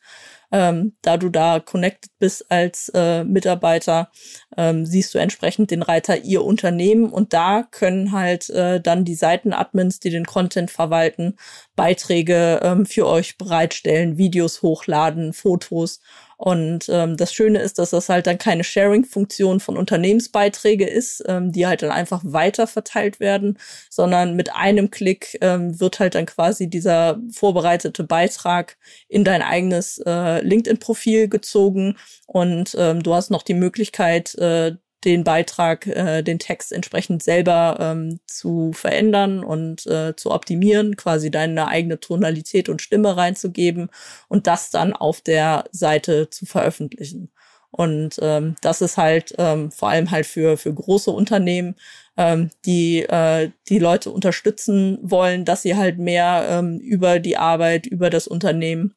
[0.53, 4.11] ähm, da du da connected bist als äh, Mitarbeiter,
[4.57, 9.15] ähm, siehst du entsprechend den Reiter Ihr Unternehmen und da können halt äh, dann die
[9.15, 11.37] Seitenadmins, die den Content verwalten,
[11.75, 16.01] Beiträge ähm, für euch bereitstellen, Videos hochladen, Fotos
[16.37, 21.51] und ähm, das Schöne ist, dass das halt dann keine Sharing-Funktion von Unternehmensbeiträge ist, ähm,
[21.51, 26.27] die halt dann einfach weiter verteilt werden, sondern mit einem Klick ähm, wird halt dann
[26.27, 28.77] quasi dieser vorbereitete Beitrag
[29.09, 31.97] in dein eigenes äh, LinkedIn-Profil gezogen.
[32.27, 37.79] Und ähm, du hast noch die Möglichkeit, äh, den Beitrag, äh, den Text entsprechend selber
[37.81, 43.89] ähm, zu verändern und äh, zu optimieren, quasi deine eigene Tonalität und Stimme reinzugeben
[44.29, 47.31] und das dann auf der Seite zu veröffentlichen.
[47.71, 51.77] Und ähm, das ist halt ähm, vor allem halt für, für große Unternehmen,
[52.17, 57.87] ähm, die äh, die Leute unterstützen wollen, dass sie halt mehr ähm, über die Arbeit,
[57.87, 58.95] über das Unternehmen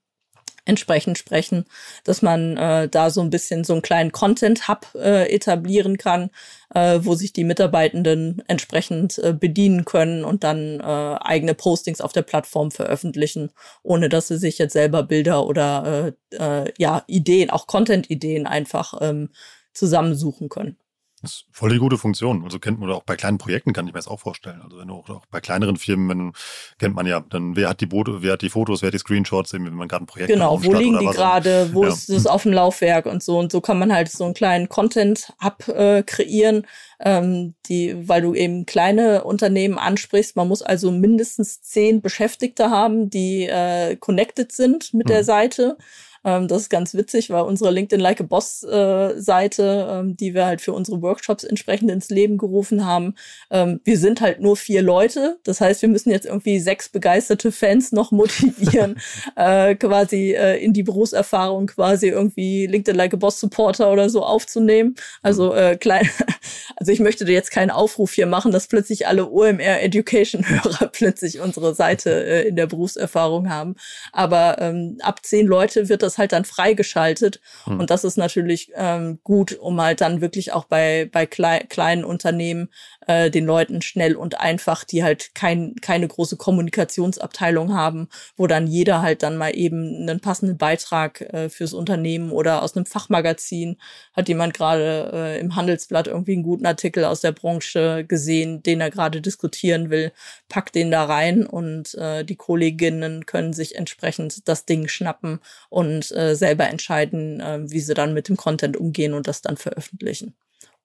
[0.69, 1.65] entsprechend sprechen,
[2.03, 6.29] dass man äh, da so ein bisschen so einen kleinen Content-Hub äh, etablieren kann,
[6.73, 12.13] äh, wo sich die Mitarbeitenden entsprechend äh, bedienen können und dann äh, eigene Postings auf
[12.13, 13.51] der Plattform veröffentlichen,
[13.83, 18.93] ohne dass sie sich jetzt selber Bilder oder äh, äh, ja Ideen, auch Content-Ideen einfach
[19.01, 19.29] ähm,
[19.73, 20.77] zusammensuchen können.
[21.21, 22.43] Das ist voll die gute Funktion.
[22.43, 24.61] Also kennt man auch bei kleinen Projekten, kann ich mir das auch vorstellen.
[24.61, 26.33] Also wenn du auch, auch bei kleineren Firmen, wenn,
[26.77, 28.99] kennt man ja, dann wer hat die Bote, wer hat die Fotos, wer hat die
[28.99, 31.89] Screenshots, wenn man gerade ein Projekt Genau, wo liegen die gerade, wo ja.
[31.89, 33.37] ist es auf dem Laufwerk und so.
[33.37, 36.65] Und so kann man halt so einen kleinen Content-Hub äh, kreieren,
[37.01, 40.35] ähm, die, weil du eben kleine Unternehmen ansprichst.
[40.35, 45.11] Man muss also mindestens zehn Beschäftigte haben, die äh, connected sind mit mhm.
[45.11, 45.77] der Seite.
[46.23, 50.33] Ähm, das ist ganz witzig, weil unsere LinkedIn Like a Boss äh, Seite, ähm, die
[50.33, 53.15] wir halt für unsere Workshops entsprechend ins Leben gerufen haben,
[53.51, 55.39] ähm, wir sind halt nur vier Leute.
[55.43, 58.99] Das heißt, wir müssen jetzt irgendwie sechs begeisterte Fans noch motivieren,
[59.35, 64.23] äh, quasi äh, in die Berufserfahrung quasi irgendwie LinkedIn Like a Boss Supporter oder so
[64.23, 64.95] aufzunehmen.
[65.21, 66.09] Also äh, klein,
[66.75, 70.87] also ich möchte dir jetzt keinen Aufruf hier machen, dass plötzlich alle OMR Education Hörer
[70.91, 73.75] plötzlich unsere Seite äh, in der Berufserfahrung haben.
[74.11, 77.39] Aber ähm, ab zehn Leute wird das halt dann freigeschaltet.
[77.65, 77.79] Hm.
[77.79, 82.03] Und das ist natürlich ähm, gut, um halt dann wirklich auch bei, bei klei kleinen
[82.03, 82.69] Unternehmen
[83.07, 88.67] äh, den Leuten schnell und einfach, die halt kein, keine große Kommunikationsabteilung haben, wo dann
[88.67, 93.77] jeder halt dann mal eben einen passenden Beitrag äh, fürs Unternehmen oder aus einem Fachmagazin
[94.13, 98.81] hat jemand gerade äh, im Handelsblatt irgendwie einen guten Artikel aus der Branche gesehen, den
[98.81, 100.11] er gerade diskutieren will,
[100.47, 105.98] packt den da rein und äh, die Kolleginnen können sich entsprechend das Ding schnappen und
[106.11, 110.35] äh, selber entscheiden, äh, wie sie dann mit dem Content umgehen und das dann veröffentlichen.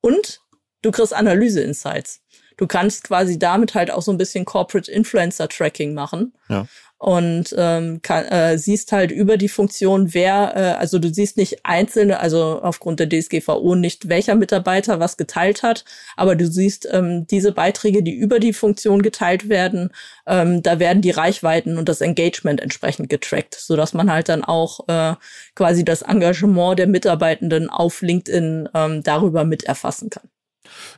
[0.01, 0.41] Und
[0.83, 2.21] du kriegst Analyse-Insights.
[2.57, 6.33] Du kannst quasi damit halt auch so ein bisschen Corporate Influencer Tracking machen.
[6.49, 6.67] Ja.
[7.05, 11.59] Und ähm, kann, äh, siehst halt über die Funktion, wer, äh, also du siehst nicht
[11.67, 15.85] einzelne, also aufgrund der DSGVO nicht, welcher Mitarbeiter was geteilt hat,
[16.17, 19.91] aber du siehst ähm, diese Beiträge, die über die Funktion geteilt werden,
[20.27, 24.43] ähm, da werden die Reichweiten und das Engagement entsprechend getrackt, so dass man halt dann
[24.43, 25.15] auch äh,
[25.55, 30.31] quasi das Engagement der Mitarbeitenden auf LinkedIn ähm, darüber mit erfassen kann.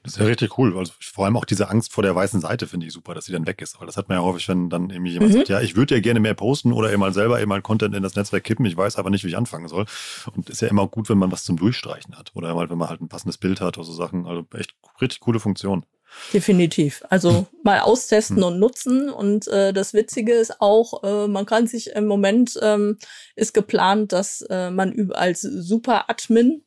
[0.03, 0.77] Das ist ja richtig cool.
[0.77, 3.33] Also vor allem auch diese Angst vor der weißen Seite finde ich super, dass sie
[3.33, 3.79] dann weg ist.
[3.81, 5.39] Weil das hat man ja häufig, wenn dann irgendwie jemand mhm.
[5.39, 7.95] sagt, ja, ich würde ja gerne mehr posten oder eben mal selber eben mal Content
[7.95, 8.67] in das Netzwerk kippen.
[8.67, 9.87] Ich weiß aber nicht, wie ich anfangen soll.
[10.35, 12.33] Und ist ja immer gut, wenn man was zum Durchstreichen hat.
[12.35, 14.27] Oder mal, wenn man halt ein passendes Bild hat oder so Sachen.
[14.27, 15.85] Also echt richtig coole Funktion.
[16.33, 17.03] Definitiv.
[17.09, 18.45] Also mal austesten hm.
[18.45, 19.11] und nutzen.
[19.11, 22.99] Und äh, das Witzige ist auch, äh, man kann sich im Moment ähm,
[23.35, 26.63] ist geplant, dass äh, man als Super Admin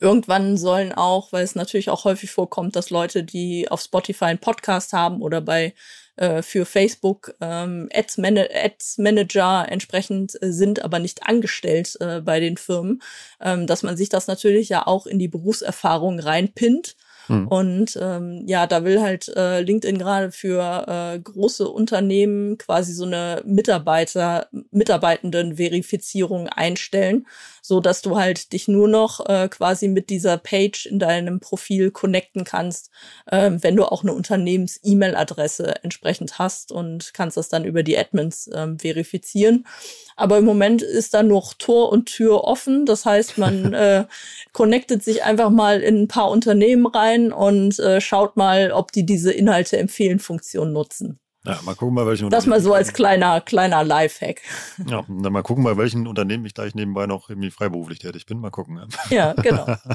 [0.00, 4.40] Irgendwann sollen auch, weil es natürlich auch häufig vorkommt, dass Leute, die auf Spotify einen
[4.40, 5.74] Podcast haben oder bei
[6.16, 12.20] äh, für Facebook ähm, Ads, Man Ads Manager entsprechend äh, sind, aber nicht angestellt äh,
[12.20, 13.02] bei den Firmen,
[13.40, 16.96] ähm, dass man sich das natürlich ja auch in die Berufserfahrung reinpinnt.
[17.26, 17.48] Hm.
[17.48, 23.04] Und ähm, ja, da will halt äh, LinkedIn gerade für äh, große Unternehmen quasi so
[23.04, 27.26] eine Mitarbeiter, Mitarbeitenden-Verifizierung einstellen
[27.66, 31.90] so dass du halt dich nur noch äh, quasi mit dieser Page in deinem Profil
[31.90, 32.90] connecten kannst,
[33.26, 38.46] äh, wenn du auch eine Unternehmens-E-Mail-Adresse entsprechend hast und kannst das dann über die Admins
[38.46, 39.66] äh, verifizieren.
[40.14, 42.86] Aber im Moment ist da noch Tor und Tür offen.
[42.86, 44.04] Das heißt, man äh,
[44.52, 49.06] connectet sich einfach mal in ein paar Unternehmen rein und äh, schaut mal, ob die
[49.06, 51.18] diese Inhalte empfehlen Funktion nutzen.
[51.44, 54.40] Ja, mal gucken, bei welchen Das mal so als kleiner, kleiner Lifehack.
[54.88, 58.40] Ja, dann mal gucken, bei welchen Unternehmen ich gleich nebenbei noch irgendwie freiberuflich tätig bin.
[58.40, 58.80] Mal gucken.
[59.10, 59.66] Ja, genau.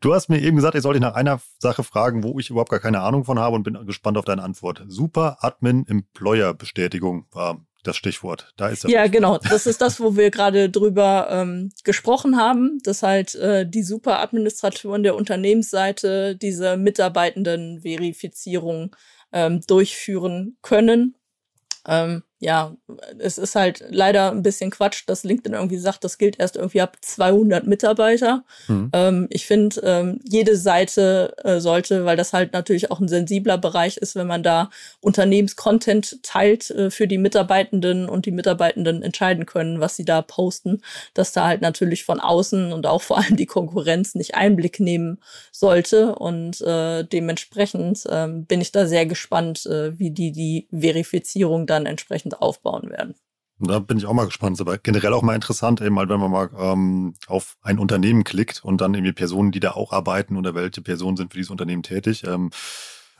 [0.00, 2.70] Du hast mir eben gesagt, ich sollte dich nach einer Sache fragen, wo ich überhaupt
[2.70, 4.82] gar keine Ahnung von habe und bin gespannt auf deine Antwort.
[4.88, 8.52] Super Admin Employer Bestätigung war das Stichwort.
[8.56, 8.90] Da ist das.
[8.90, 9.38] Ja, genau.
[9.38, 15.02] Das ist das, wo wir gerade drüber ähm, gesprochen haben, dass halt äh, die Superadministratoren
[15.02, 18.94] der Unternehmensseite diese Mitarbeitenden-Verifizierung
[19.32, 21.16] ähm, durchführen können.
[21.86, 22.76] Ähm, ja,
[23.18, 26.82] es ist halt leider ein bisschen Quatsch, dass LinkedIn irgendwie sagt, das gilt erst irgendwie
[26.82, 28.44] ab 200 Mitarbeiter.
[28.68, 28.90] Mhm.
[28.92, 33.56] Ähm, ich finde, ähm, jede Seite äh, sollte, weil das halt natürlich auch ein sensibler
[33.56, 34.68] Bereich ist, wenn man da
[35.00, 40.82] Unternehmenscontent teilt äh, für die Mitarbeitenden und die Mitarbeitenden entscheiden können, was sie da posten,
[41.14, 45.20] dass da halt natürlich von außen und auch vor allem die Konkurrenz nicht Einblick nehmen
[45.52, 46.14] sollte.
[46.14, 51.86] Und äh, dementsprechend äh, bin ich da sehr gespannt, äh, wie die die Verifizierung dann
[51.86, 53.14] entsprechend entsprechend aufbauen werden.
[53.58, 54.60] Da bin ich auch mal gespannt.
[54.60, 58.62] Aber generell auch mal interessant, eben halt, wenn man mal ähm, auf ein Unternehmen klickt
[58.62, 61.82] und dann irgendwie Personen, die da auch arbeiten oder welche Personen sind für dieses Unternehmen
[61.82, 62.24] tätig.
[62.24, 62.50] Ähm,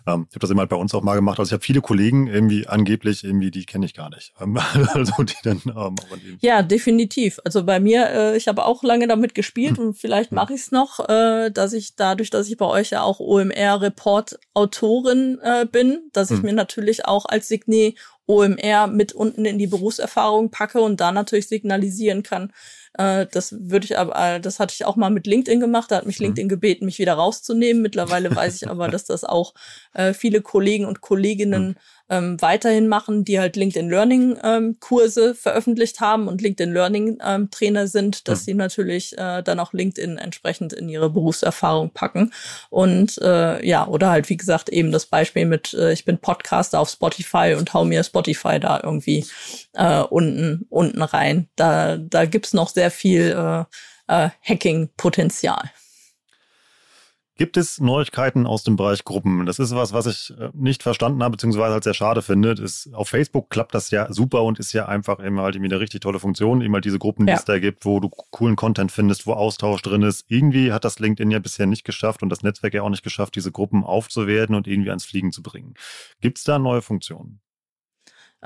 [0.07, 1.38] ähm, ich habe das immer halt bei uns auch mal gemacht.
[1.38, 4.35] Also ich habe viele Kollegen irgendwie angeblich irgendwie, die kenne ich gar nicht.
[4.40, 4.59] Ähm,
[4.95, 5.95] also die dann ähm,
[6.40, 7.38] Ja, definitiv.
[7.45, 9.88] Also bei mir, äh, ich habe auch lange damit gespielt hm.
[9.88, 13.03] und vielleicht mache ich es noch, äh, dass ich dadurch, dass ich bei euch ja
[13.03, 16.47] auch OMR-Report-Autorin äh, bin, dass ich hm.
[16.47, 17.95] mir natürlich auch als Signé
[18.27, 22.53] OMR mit unten in die Berufserfahrung packe und da natürlich signalisieren kann.
[22.99, 25.91] Äh, das würde ich aber, äh, das hatte ich auch mal mit LinkedIn gemacht.
[25.91, 26.27] Da hat mich mhm.
[26.27, 27.83] LinkedIn gebeten, mich wieder rauszunehmen.
[27.83, 29.55] Mittlerweile weiß ich aber, dass das auch
[29.93, 31.77] äh, viele Kollegen und Kolleginnen
[32.09, 37.51] ähm, weiterhin machen, die halt LinkedIn Learning ähm, Kurse veröffentlicht haben und LinkedIn Learning ähm,
[37.51, 38.45] Trainer sind, dass mhm.
[38.45, 42.33] sie natürlich äh, dann auch LinkedIn entsprechend in ihre Berufserfahrung packen.
[42.71, 46.81] Und äh, ja, oder halt, wie gesagt, eben das Beispiel mit, äh, ich bin Podcaster
[46.81, 49.27] auf Spotify und hau mir Spotify da irgendwie
[49.73, 51.49] äh, unten, unten rein.
[51.57, 53.64] Da, da gibt's noch sehr viel äh,
[54.09, 55.71] äh, Hacking-Potenzial.
[57.38, 59.44] Gibt es Neuigkeiten aus dem Bereich Gruppen?
[59.44, 62.53] Das ist was, was ich äh, nicht verstanden habe, beziehungsweise halt sehr schade finde.
[62.53, 65.81] Ist, auf Facebook klappt das ja super und ist ja einfach immer halt irgendwie eine
[65.81, 66.62] richtig tolle Funktion.
[66.62, 67.37] Immer diese Gruppen, die ja.
[67.37, 70.25] es da gibt, wo du coolen Content findest, wo Austausch drin ist.
[70.29, 73.37] Irgendwie hat das LinkedIn ja bisher nicht geschafft und das Netzwerk ja auch nicht geschafft,
[73.37, 75.75] diese Gruppen aufzuwerten und irgendwie ans Fliegen zu bringen.
[76.22, 77.40] Gibt es da neue Funktionen?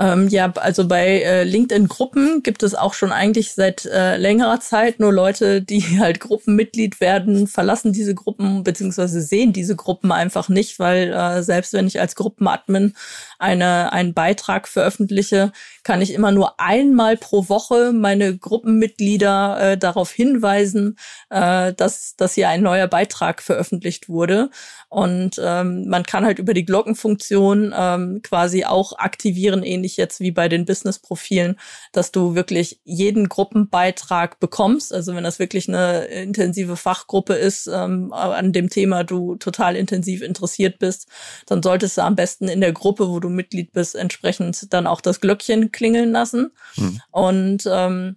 [0.01, 4.99] Ähm, ja, also bei äh, LinkedIn-Gruppen gibt es auch schon eigentlich seit äh, längerer Zeit
[4.99, 10.79] nur Leute, die halt Gruppenmitglied werden, verlassen diese Gruppen beziehungsweise sehen diese Gruppen einfach nicht,
[10.79, 12.95] weil äh, selbst wenn ich als Gruppenadmin
[13.39, 20.13] eine, einen Beitrag veröffentliche, kann ich immer nur einmal pro Woche meine Gruppenmitglieder äh, darauf
[20.13, 20.97] hinweisen,
[21.29, 24.51] äh, dass, dass hier ein neuer Beitrag veröffentlicht wurde.
[24.89, 30.31] Und ähm, man kann halt über die Glockenfunktion ähm, quasi auch aktivieren, ähnlich jetzt wie
[30.31, 31.59] bei den Business-Profilen,
[31.93, 34.93] dass du wirklich jeden Gruppenbeitrag bekommst.
[34.93, 40.23] Also wenn das wirklich eine intensive Fachgruppe ist, ähm, an dem Thema du total intensiv
[40.23, 41.09] interessiert bist,
[41.47, 45.01] dann solltest du am besten in der Gruppe, wo du Mitglied bist, entsprechend dann auch
[45.01, 46.53] das Glöckchen klingeln lassen.
[46.75, 47.01] Hm.
[47.11, 48.17] Und ähm,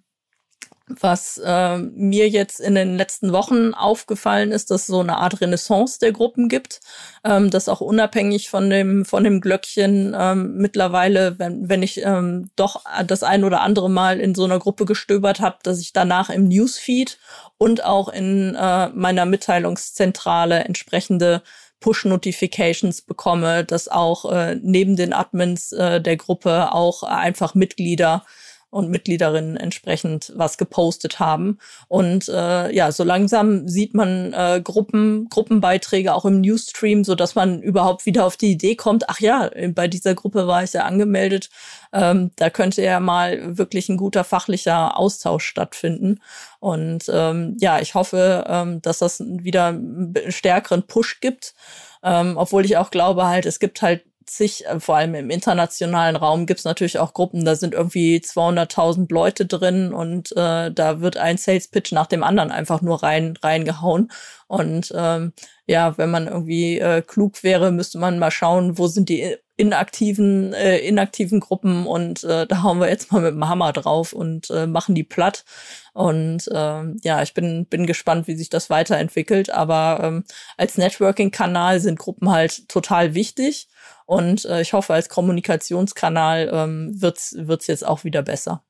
[0.88, 5.40] was äh, mir jetzt in den letzten Wochen aufgefallen ist, dass es so eine Art
[5.40, 6.82] Renaissance der Gruppen gibt,
[7.24, 12.50] ähm, dass auch unabhängig von dem von dem Glöckchen ähm, mittlerweile, wenn wenn ich ähm,
[12.58, 16.30] doch das ein oder andere Mal in so einer Gruppe gestöbert habe, dass ich danach
[16.30, 17.18] im Newsfeed
[17.58, 21.44] und auch in äh, meiner Mitteilungszentrale entsprechende
[21.80, 28.26] Push-Notifications bekomme, dass auch äh, neben den Admins äh, der Gruppe auch einfach Mitglieder
[28.74, 31.60] und Mitgliederinnen entsprechend was gepostet haben.
[31.88, 37.36] Und äh, ja, so langsam sieht man äh, Gruppen, Gruppenbeiträge auch im Newsstream, so dass
[37.36, 40.86] man überhaupt wieder auf die Idee kommt, ach ja, bei dieser Gruppe war ich ja
[40.86, 41.50] angemeldet.
[41.94, 46.20] Ähm, da könnte ja mal wirklich ein guter fachlicher Austausch stattfinden.
[46.60, 51.54] Und ähm, ja, ich hoffe, ähm, dass das wieder einen stärkeren Push gibt.
[52.02, 56.16] Ähm, obwohl ich auch glaube halt, es gibt halt zig, äh, vor allem im internationalen
[56.16, 61.02] Raum gibt es natürlich auch Gruppen, da sind irgendwie 200.000 Leute drin und äh, da
[61.02, 64.12] wird ein Sales Pitch nach dem anderen einfach nur rein reingehauen.
[64.48, 65.34] Und ähm,
[65.66, 70.54] ja, wenn man irgendwie äh, klug wäre, müsste man mal schauen, wo sind die inaktiven,
[70.54, 74.50] äh, inaktiven Gruppen und äh, da hauen wir jetzt mal mit dem Hammer drauf und
[74.50, 75.46] äh, machen die platt.
[75.94, 79.52] Und äh, ja, ich bin, bin gespannt, wie sich das weiterentwickelt.
[79.52, 80.24] Aber ähm,
[80.58, 83.68] als Networking-Kanal sind Gruppen halt total wichtig.
[84.06, 88.64] Und äh, ich hoffe, als Kommunikationskanal ähm, wird's wird's jetzt auch wieder besser.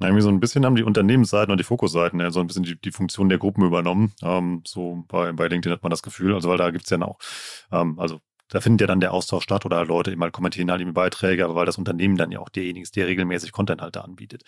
[0.00, 2.80] Irgendwie so ein bisschen haben die Unternehmensseiten und die Fokusseiten ja so ein bisschen die,
[2.80, 4.12] die Funktion der Gruppen übernommen.
[4.22, 7.18] Ähm, so bei, bei LinkedIn hat man das Gefühl, also weil da gibt's ja auch,
[7.70, 10.94] ähm, also da findet ja dann der Austausch statt oder Leute immer kommentieren halt eben
[10.94, 14.02] Beiträge, aber weil das Unternehmen dann ja auch derjenige ist, der regelmäßig Content halt da
[14.02, 14.42] anbietet.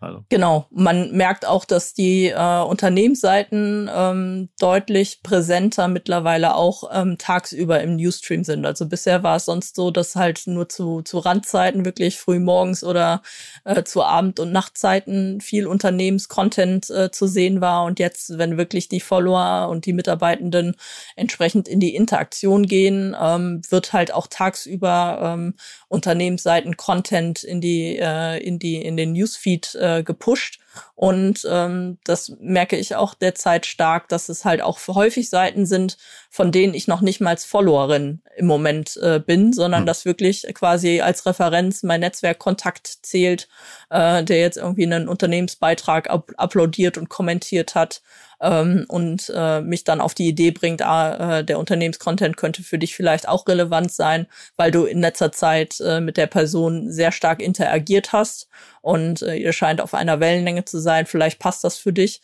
[0.00, 0.24] Also.
[0.28, 7.80] Genau, man merkt auch, dass die äh, Unternehmensseiten ähm, deutlich präsenter mittlerweile auch ähm, tagsüber
[7.80, 8.66] im Newsstream sind.
[8.66, 12.82] Also bisher war es sonst so, dass halt nur zu, zu Randzeiten, wirklich früh morgens
[12.84, 13.22] oder
[13.64, 17.84] äh, zu Abend- und Nachtzeiten viel Unternehmenscontent äh, zu sehen war.
[17.84, 20.74] Und jetzt, wenn wirklich die Follower und die Mitarbeitenden
[21.16, 25.54] entsprechend in die Interaktion gehen, ähm, wird halt auch tagsüber ähm,
[25.88, 30.60] Unternehmensseiten Content in die, äh, in die, in den Newsfeed äh, gepusht.
[30.94, 35.98] Und ähm, das merke ich auch derzeit stark, dass es halt auch häufig Seiten sind,
[36.30, 39.86] von denen ich noch nicht mal als Followerin im Moment äh, bin, sondern mhm.
[39.86, 43.48] das wirklich quasi als Referenz mein Netzwerkkontakt zählt,
[43.90, 48.02] äh, der jetzt irgendwie einen Unternehmensbeitrag up uploadiert und kommentiert hat
[48.44, 52.78] ähm, und äh, mich dann auf die Idee bringt, ah, äh, der Unternehmenscontent könnte für
[52.78, 54.26] dich vielleicht auch relevant sein,
[54.56, 58.48] weil du in letzter Zeit äh, mit der Person sehr stark interagiert hast
[58.82, 61.06] und äh, ihr scheint auf einer Wellenlänge zu sein.
[61.06, 62.20] Vielleicht passt das für dich.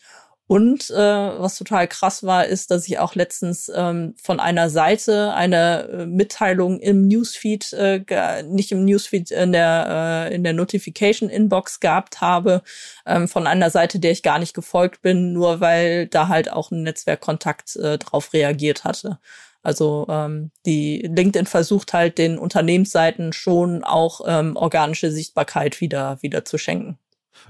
[0.51, 5.33] Und äh, was total krass war, ist, dass ich auch letztens ähm, von einer Seite
[5.33, 11.29] eine äh, Mitteilung im Newsfeed, äh, nicht im Newsfeed, in der, äh, in der Notification
[11.29, 12.63] Inbox gehabt habe,
[13.05, 16.69] ähm, von einer Seite, der ich gar nicht gefolgt bin, nur weil da halt auch
[16.69, 19.19] ein Netzwerkkontakt äh, drauf reagiert hatte.
[19.63, 26.43] Also ähm, die LinkedIn versucht halt den Unternehmensseiten schon auch ähm, organische Sichtbarkeit wieder wieder
[26.43, 26.99] zu schenken.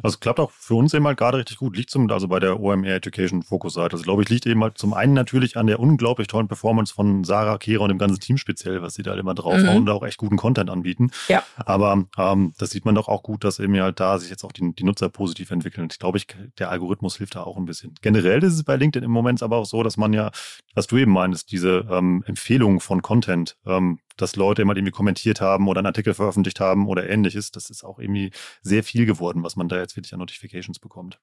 [0.04, 1.76] Also klappt auch für uns eben halt gerade richtig gut.
[1.76, 3.94] Liegt zum, also bei der OMR Education Focus Seite.
[3.94, 7.24] Also glaube ich, liegt eben halt zum einen natürlich an der unglaublich tollen Performance von
[7.24, 9.82] Sarah Kehrer und dem ganzen Team speziell, was sie da immer draufhauen mhm.
[9.82, 11.12] und auch echt guten Content anbieten.
[11.28, 11.44] Ja.
[11.58, 14.52] Aber ähm, das sieht man doch auch gut, dass eben halt da sich jetzt auch
[14.52, 15.88] die, die Nutzer positiv entwickeln.
[15.92, 17.96] Ich glaube, ich, der Algorithmus hilft da auch ein bisschen.
[18.02, 20.32] Generell ist es bei LinkedIn im Moment aber auch so, dass man ja,
[20.76, 25.42] was du eben meinst, diese ähm, Empfehlung von Content, ähm, dass Leute immer irgendwie kommentiert
[25.42, 27.52] haben oder einen Artikel veröffentlicht haben oder ähnliches.
[27.52, 31.20] Das ist auch irgendwie sehr viel geworden, was man da jetzt wirklich an Notifications bekommt.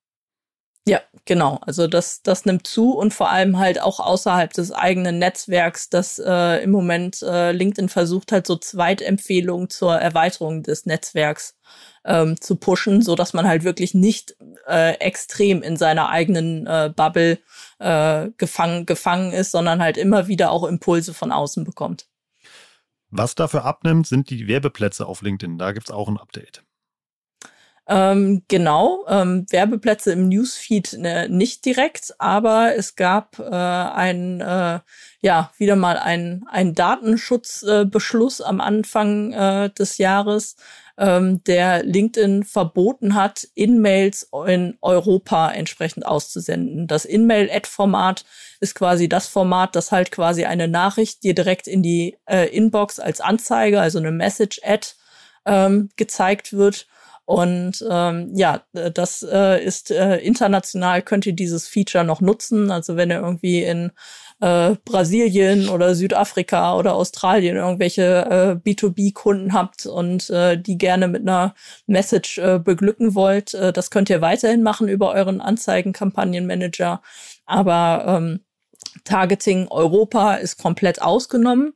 [0.88, 1.58] Ja, genau.
[1.66, 6.18] Also das, das nimmt zu und vor allem halt auch außerhalb des eigenen Netzwerks, dass
[6.18, 11.58] äh, im Moment äh, LinkedIn versucht halt so Zweitempfehlungen zur Erweiterung des Netzwerks
[12.06, 14.34] ähm, zu pushen, so dass man halt wirklich nicht
[14.66, 17.38] äh, extrem in seiner eigenen äh, Bubble
[17.80, 22.06] äh, gefangen, gefangen ist, sondern halt immer wieder auch Impulse von außen bekommt.
[23.10, 25.58] Was dafür abnimmt, sind die Werbeplätze auf LinkedIn.
[25.58, 26.62] Da gibt es auch ein Update.
[27.90, 34.80] Ähm, genau, ähm, Werbeplätze im Newsfeed ne, nicht direkt, aber es gab äh, ein, äh,
[35.22, 36.44] ja, wieder mal ein,
[36.74, 40.56] Datenschutzbeschluss äh, am Anfang äh, des Jahres,
[40.98, 46.86] ähm, der LinkedIn verboten hat, In-Mails in Europa entsprechend auszusenden.
[46.86, 48.24] Das In-Mail-Ad-Format
[48.60, 52.98] ist quasi das Format, das halt quasi eine Nachricht dir direkt in die äh, Inbox
[52.98, 54.88] als Anzeige, also eine Message-Ad
[55.46, 56.88] ähm, gezeigt wird.
[57.24, 62.70] Und ähm, ja, das äh, ist äh, international, könnt ihr dieses Feature noch nutzen.
[62.70, 63.92] Also wenn ihr irgendwie in
[64.40, 71.22] äh, Brasilien oder Südafrika oder Australien irgendwelche äh, B2B-Kunden habt und äh, die gerne mit
[71.22, 71.54] einer
[71.86, 77.02] Message äh, beglücken wollt, äh, das könnt ihr weiterhin machen über euren Anzeigenkampagnenmanager.
[77.46, 78.40] Aber ähm,
[79.04, 81.74] Targeting Europa ist komplett ausgenommen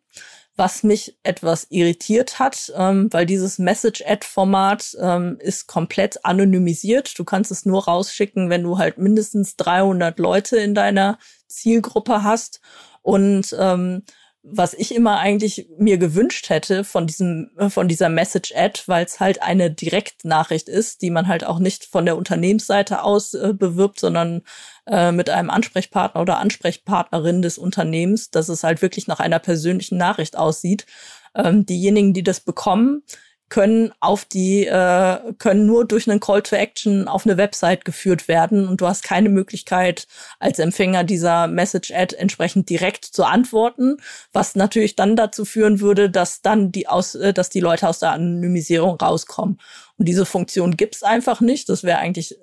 [0.56, 7.18] was mich etwas irritiert hat, ähm, weil dieses Message-Ad-Format ähm, ist komplett anonymisiert.
[7.18, 11.18] Du kannst es nur rausschicken, wenn du halt mindestens 300 Leute in deiner
[11.54, 12.60] Zielgruppe hast.
[13.02, 14.02] Und ähm,
[14.44, 19.04] was ich immer eigentlich mir gewünscht hätte von diesem äh, von dieser Message Ad, weil
[19.04, 23.54] es halt eine Direktnachricht ist, die man halt auch nicht von der Unternehmensseite aus äh,
[23.54, 24.42] bewirbt, sondern
[24.86, 29.96] äh, mit einem Ansprechpartner oder Ansprechpartnerin des Unternehmens, dass es halt wirklich nach einer persönlichen
[29.96, 30.86] Nachricht aussieht.
[31.34, 33.04] Ähm, diejenigen, die das bekommen,
[33.52, 38.26] können auf die äh, können nur durch einen Call to Action auf eine Website geführt
[38.26, 40.06] werden und du hast keine Möglichkeit
[40.38, 43.98] als Empfänger dieser Message Ad entsprechend direkt zu antworten,
[44.32, 47.98] was natürlich dann dazu führen würde, dass dann die aus äh, dass die Leute aus
[47.98, 49.58] der Anonymisierung rauskommen
[49.98, 51.68] und diese Funktion gibt's einfach nicht.
[51.68, 52.38] Das wäre eigentlich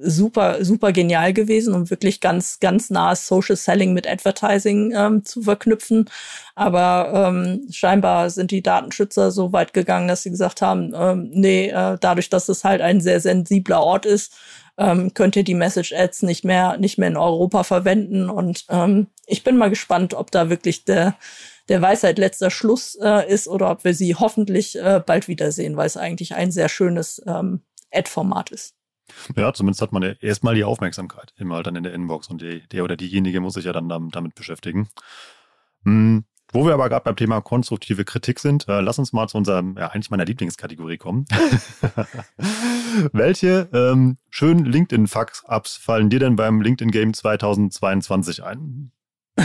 [0.00, 5.42] super, super genial gewesen, um wirklich ganz, ganz nahes Social Selling mit Advertising ähm, zu
[5.42, 6.10] verknüpfen.
[6.54, 11.68] Aber ähm, scheinbar sind die Datenschützer so weit gegangen, dass sie gesagt haben, ähm, nee,
[11.68, 14.34] äh, dadurch, dass es halt ein sehr sensibler Ort ist,
[14.76, 18.28] ähm, könnt ihr die Message Ads nicht mehr, nicht mehr in Europa verwenden.
[18.28, 21.16] Und ähm, ich bin mal gespannt, ob da wirklich der
[21.68, 25.86] der Weisheit letzter Schluss äh, ist oder ob wir sie hoffentlich äh, bald wiedersehen, weil
[25.86, 27.62] es eigentlich ein sehr schönes ähm,
[27.92, 28.74] Ad-Format ist.
[29.36, 32.40] Ja, zumindest hat man ja erstmal die Aufmerksamkeit immer halt dann in der Inbox und
[32.40, 34.88] die, der oder diejenige muss sich ja dann damit beschäftigen.
[35.84, 39.36] Hm, wo wir aber gerade beim Thema konstruktive Kritik sind, äh, lass uns mal zu
[39.38, 41.26] unserem, ja, eigentlich meiner Lieblingskategorie kommen.
[43.12, 48.92] Welche ähm, schönen LinkedIn-Fuck-Ups fallen dir denn beim LinkedIn Game 2022 ein?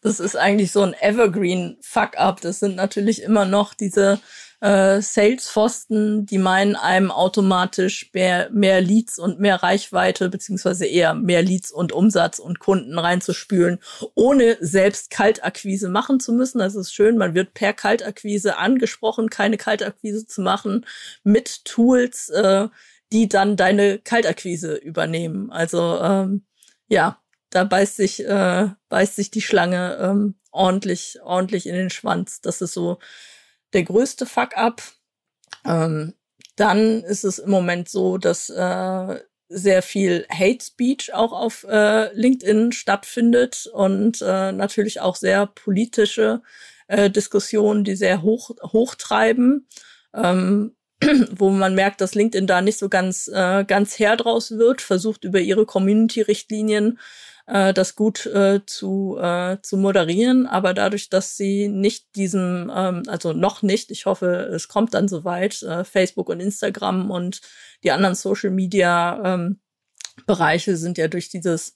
[0.00, 2.40] das ist eigentlich so ein Evergreen Fuck-up.
[2.40, 4.20] Das sind natürlich immer noch diese
[4.60, 11.42] äh, Sales-Pfosten, die meinen einem automatisch mehr, mehr Leads und mehr Reichweite, beziehungsweise eher mehr
[11.42, 13.78] Leads und Umsatz und Kunden reinzuspülen,
[14.14, 16.58] ohne selbst Kaltakquise machen zu müssen.
[16.58, 20.86] Das ist schön, man wird per Kaltakquise angesprochen, keine Kaltakquise zu machen,
[21.22, 22.68] mit Tools, äh,
[23.12, 25.50] die dann deine Kaltakquise übernehmen.
[25.50, 26.46] Also ähm,
[26.88, 32.40] ja, da beißt sich, äh, beißt sich die Schlange ähm, ordentlich, ordentlich in den Schwanz.
[32.40, 32.98] Das ist so
[33.72, 34.82] der größte Fuck-up.
[35.64, 36.14] Ähm,
[36.56, 42.12] dann ist es im Moment so, dass äh, sehr viel Hate Speech auch auf äh,
[42.14, 46.42] LinkedIn stattfindet und äh, natürlich auch sehr politische
[46.88, 49.68] äh, Diskussionen, die sehr hoch hochtreiben,
[50.14, 50.74] ähm,
[51.30, 55.24] wo man merkt, dass LinkedIn da nicht so ganz äh, ganz her draus wird, versucht
[55.24, 56.98] über ihre Community-Richtlinien
[57.46, 60.46] äh, das gut äh, zu, äh, zu moderieren.
[60.46, 65.08] Aber dadurch, dass sie nicht diesem, ähm, also noch nicht, ich hoffe, es kommt dann
[65.08, 67.40] soweit, äh, Facebook und Instagram und
[67.84, 69.60] die anderen Social Media ähm,
[70.26, 71.75] Bereiche sind ja durch dieses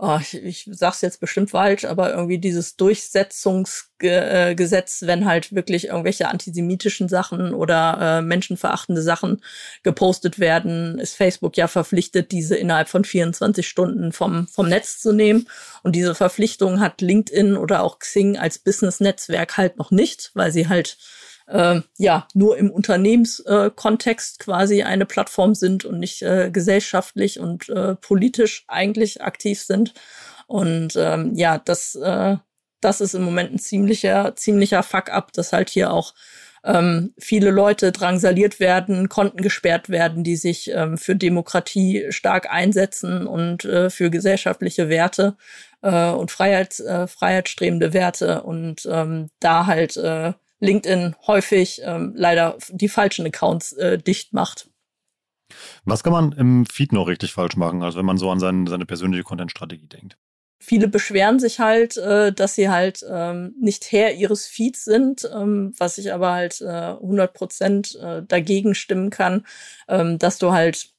[0.00, 6.28] oh, ich, ich sag's jetzt bestimmt falsch, aber irgendwie dieses Durchsetzungsgesetz, wenn halt wirklich irgendwelche
[6.28, 9.42] antisemitischen Sachen oder äh, menschenverachtende Sachen
[9.82, 15.12] gepostet werden, ist Facebook ja verpflichtet, diese innerhalb von 24 Stunden vom, vom Netz zu
[15.12, 15.46] nehmen.
[15.82, 20.68] Und diese Verpflichtung hat LinkedIn oder auch Xing als Business-Netzwerk halt noch nicht, weil sie
[20.68, 20.96] halt
[21.50, 27.68] äh, ja nur im Unternehmenskontext äh, quasi eine Plattform sind und nicht äh, gesellschaftlich und
[27.68, 29.94] äh, politisch eigentlich aktiv sind.
[30.46, 32.36] Und ähm, ja, das, äh,
[32.80, 36.14] das ist im Moment ein ziemlicher, ziemlicher Fuck-up, dass halt hier auch
[36.64, 43.26] ähm, viele Leute drangsaliert werden, Konten gesperrt werden, die sich ähm, für Demokratie stark einsetzen
[43.26, 45.36] und äh, für gesellschaftliche Werte
[45.82, 52.56] äh, und Freiheit, äh, freiheitsstrebende Werte und ähm, da halt äh, LinkedIn häufig ähm, leider
[52.70, 54.70] die falschen Accounts äh, dicht macht.
[55.84, 58.68] Was kann man im Feed noch richtig falsch machen, also wenn man so an seine,
[58.68, 60.16] seine persönliche Content-Strategie denkt?
[60.62, 65.72] Viele beschweren sich halt, äh, dass sie halt ähm, nicht Herr ihres Feeds sind, ähm,
[65.78, 69.46] was ich aber halt äh, 100 Prozent äh, dagegen stimmen kann,
[69.88, 70.90] ähm, dass du halt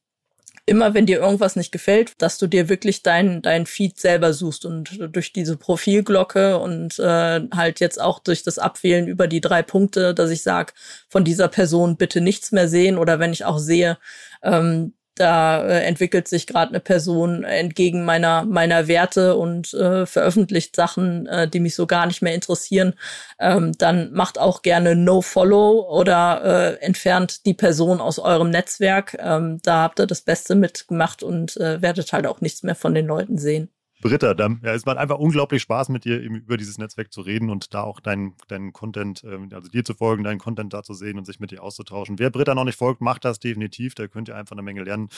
[0.66, 4.66] immer wenn dir irgendwas nicht gefällt, dass du dir wirklich dein, dein Feed selber suchst
[4.66, 9.64] und durch diese Profilglocke und äh, halt jetzt auch durch das Abwählen über die drei
[9.64, 10.74] Punkte, dass ich sag,
[11.09, 13.97] von dieser Person bitte nichts mehr sehen oder wenn ich auch sehe,
[14.43, 20.76] ähm, da äh, entwickelt sich gerade eine Person entgegen meiner meiner Werte und äh, veröffentlicht
[20.76, 22.93] Sachen, äh, die mich so gar nicht mehr interessieren,
[23.39, 29.18] ähm, dann macht auch gerne No Follow oder äh, entfernt die Person aus eurem Netzwerk.
[29.20, 32.93] Ähm, da habt ihr das Beste mitgemacht und äh, werdet halt auch nichts mehr von
[32.93, 33.70] den Leuten sehen.
[34.01, 37.49] Britta, dann, ja, es macht einfach unglaublich Spaß, mit dir über dieses Netzwerk zu reden
[37.49, 40.93] und da auch deinen dein Content, ähm, also dir zu folgen, deinen Content da zu
[40.93, 42.19] sehen und sich mit dir auszutauschen.
[42.19, 43.95] Wer Britta noch nicht folgt, macht das definitiv.
[43.95, 45.09] Da könnt ihr einfach eine Menge lernen.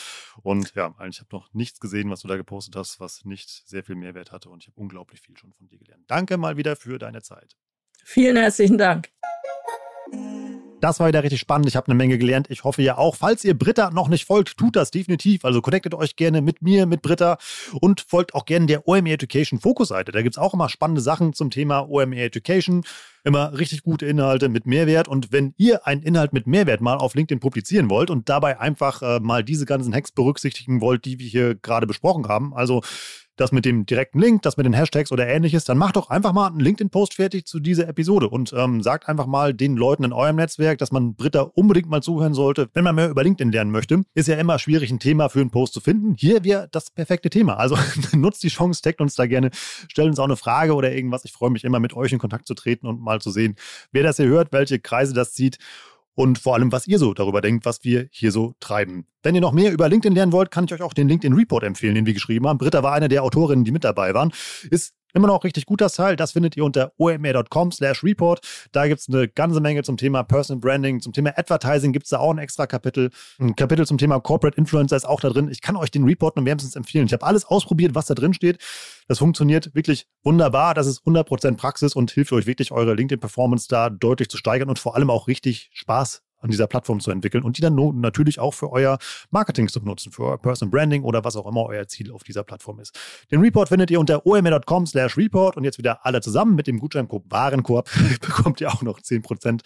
[0.42, 3.84] Und ja, ich habe noch nichts gesehen, was du da gepostet hast, was nicht sehr
[3.84, 4.50] viel Mehrwert hatte.
[4.50, 6.04] Und ich habe unglaublich viel schon von dir gelernt.
[6.08, 7.56] Danke mal wieder für deine Zeit.
[8.04, 9.10] Vielen herzlichen Dank.
[10.84, 11.70] Das war wieder richtig spannend.
[11.70, 12.48] Ich habe eine Menge gelernt.
[12.50, 13.16] Ich hoffe ja auch.
[13.16, 15.46] Falls ihr Britta noch nicht folgt, tut das definitiv.
[15.46, 17.38] Also connectet euch gerne mit mir, mit Britta
[17.80, 20.12] und folgt auch gerne der OME Education Fokusseite.
[20.12, 22.84] Da gibt es auch immer spannende Sachen zum Thema OME Education.
[23.24, 25.08] Immer richtig gute Inhalte mit Mehrwert.
[25.08, 29.02] Und wenn ihr einen Inhalt mit Mehrwert mal auf LinkedIn publizieren wollt und dabei einfach
[29.02, 32.82] äh, mal diese ganzen Hacks berücksichtigen wollt, die wir hier gerade besprochen haben, also
[33.36, 36.34] das mit dem direkten Link, das mit den Hashtags oder ähnliches, dann macht doch einfach
[36.34, 40.14] mal einen LinkedIn-Post fertig zu dieser Episode und ähm, sagt einfach mal den Leuten in
[40.14, 43.72] eurem Netzwerk, dass man Britta unbedingt mal zuhören sollte, wenn man mehr über LinkedIn lernen
[43.72, 44.04] möchte.
[44.14, 46.16] Ist ja immer schwierig, ein Thema für einen Post zu finden.
[46.18, 47.58] Hier wäre das perfekte Thema.
[47.58, 47.78] Also
[48.14, 51.26] nutzt die Chance, steckt uns da gerne, stellt uns auch eine Frage oder irgendwas.
[51.26, 53.56] Ich freue mich immer, mit euch in Kontakt zu treten und mal zu sehen,
[53.92, 55.58] wer das hier hört, welche Kreise das zieht
[56.16, 59.06] und vor allem, was ihr so darüber denkt, was wir hier so treiben.
[59.24, 61.64] Wenn ihr noch mehr über LinkedIn lernen wollt, kann ich euch auch den LinkedIn Report
[61.64, 62.58] empfehlen, den wir geschrieben haben.
[62.58, 64.32] Britta war eine der Autorinnen, die mit dabei waren.
[64.70, 66.16] Ist Immer noch richtig gut das Teil.
[66.16, 68.42] Das findet ihr unter omr.com slash report.
[68.72, 72.10] Da gibt es eine ganze Menge zum Thema Personal Branding, zum Thema Advertising gibt es
[72.10, 73.12] da auch ein extra Kapitel.
[73.40, 75.50] Ein Kapitel zum Thema Corporate Influencer ist auch da drin.
[75.52, 77.06] Ich kann euch den Report nur wärmstens empfehlen.
[77.06, 78.58] Ich habe alles ausprobiert, was da drin steht.
[79.08, 80.74] Das funktioniert wirklich wunderbar.
[80.74, 84.80] Das ist 100% Praxis und hilft euch wirklich, eure LinkedIn-Performance da deutlich zu steigern und
[84.80, 88.54] vor allem auch richtig Spaß an dieser Plattform zu entwickeln und die dann natürlich auch
[88.54, 88.98] für euer
[89.32, 92.44] Marketing zu benutzen, für euer Personal Branding oder was auch immer euer Ziel auf dieser
[92.44, 92.98] Plattform ist.
[93.32, 96.80] Den Report findet ihr unter omr.com slash report und jetzt wieder alle zusammen mit dem
[96.80, 97.90] Gutscheincode Warenkorb
[98.22, 99.62] bekommt ihr auch noch 10%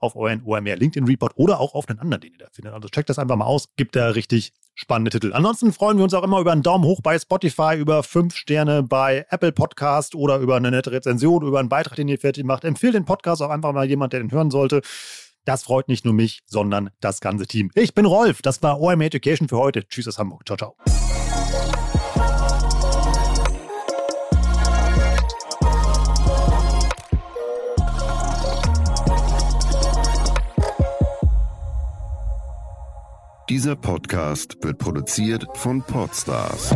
[0.00, 2.74] auf euren OMR LinkedIn Report oder auch auf einen anderen, den ihr da findet.
[2.74, 5.32] Also checkt das einfach mal aus, gibt da richtig spannende Titel.
[5.32, 8.84] Ansonsten freuen wir uns auch immer über einen Daumen hoch bei Spotify, über fünf Sterne
[8.84, 12.64] bei Apple Podcast oder über eine nette Rezension, über einen Beitrag, den ihr fertig macht.
[12.64, 14.82] Empfehlt den Podcast auch einfach mal jemand, der den hören sollte.
[15.48, 17.70] Das freut nicht nur mich, sondern das ganze Team.
[17.74, 19.88] Ich bin Rolf, das war OM Education für heute.
[19.88, 20.42] Tschüss aus Hamburg.
[20.46, 20.76] Ciao, ciao.
[33.48, 36.74] Dieser Podcast wird produziert von Podstars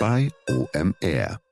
[0.00, 1.43] bei OMR.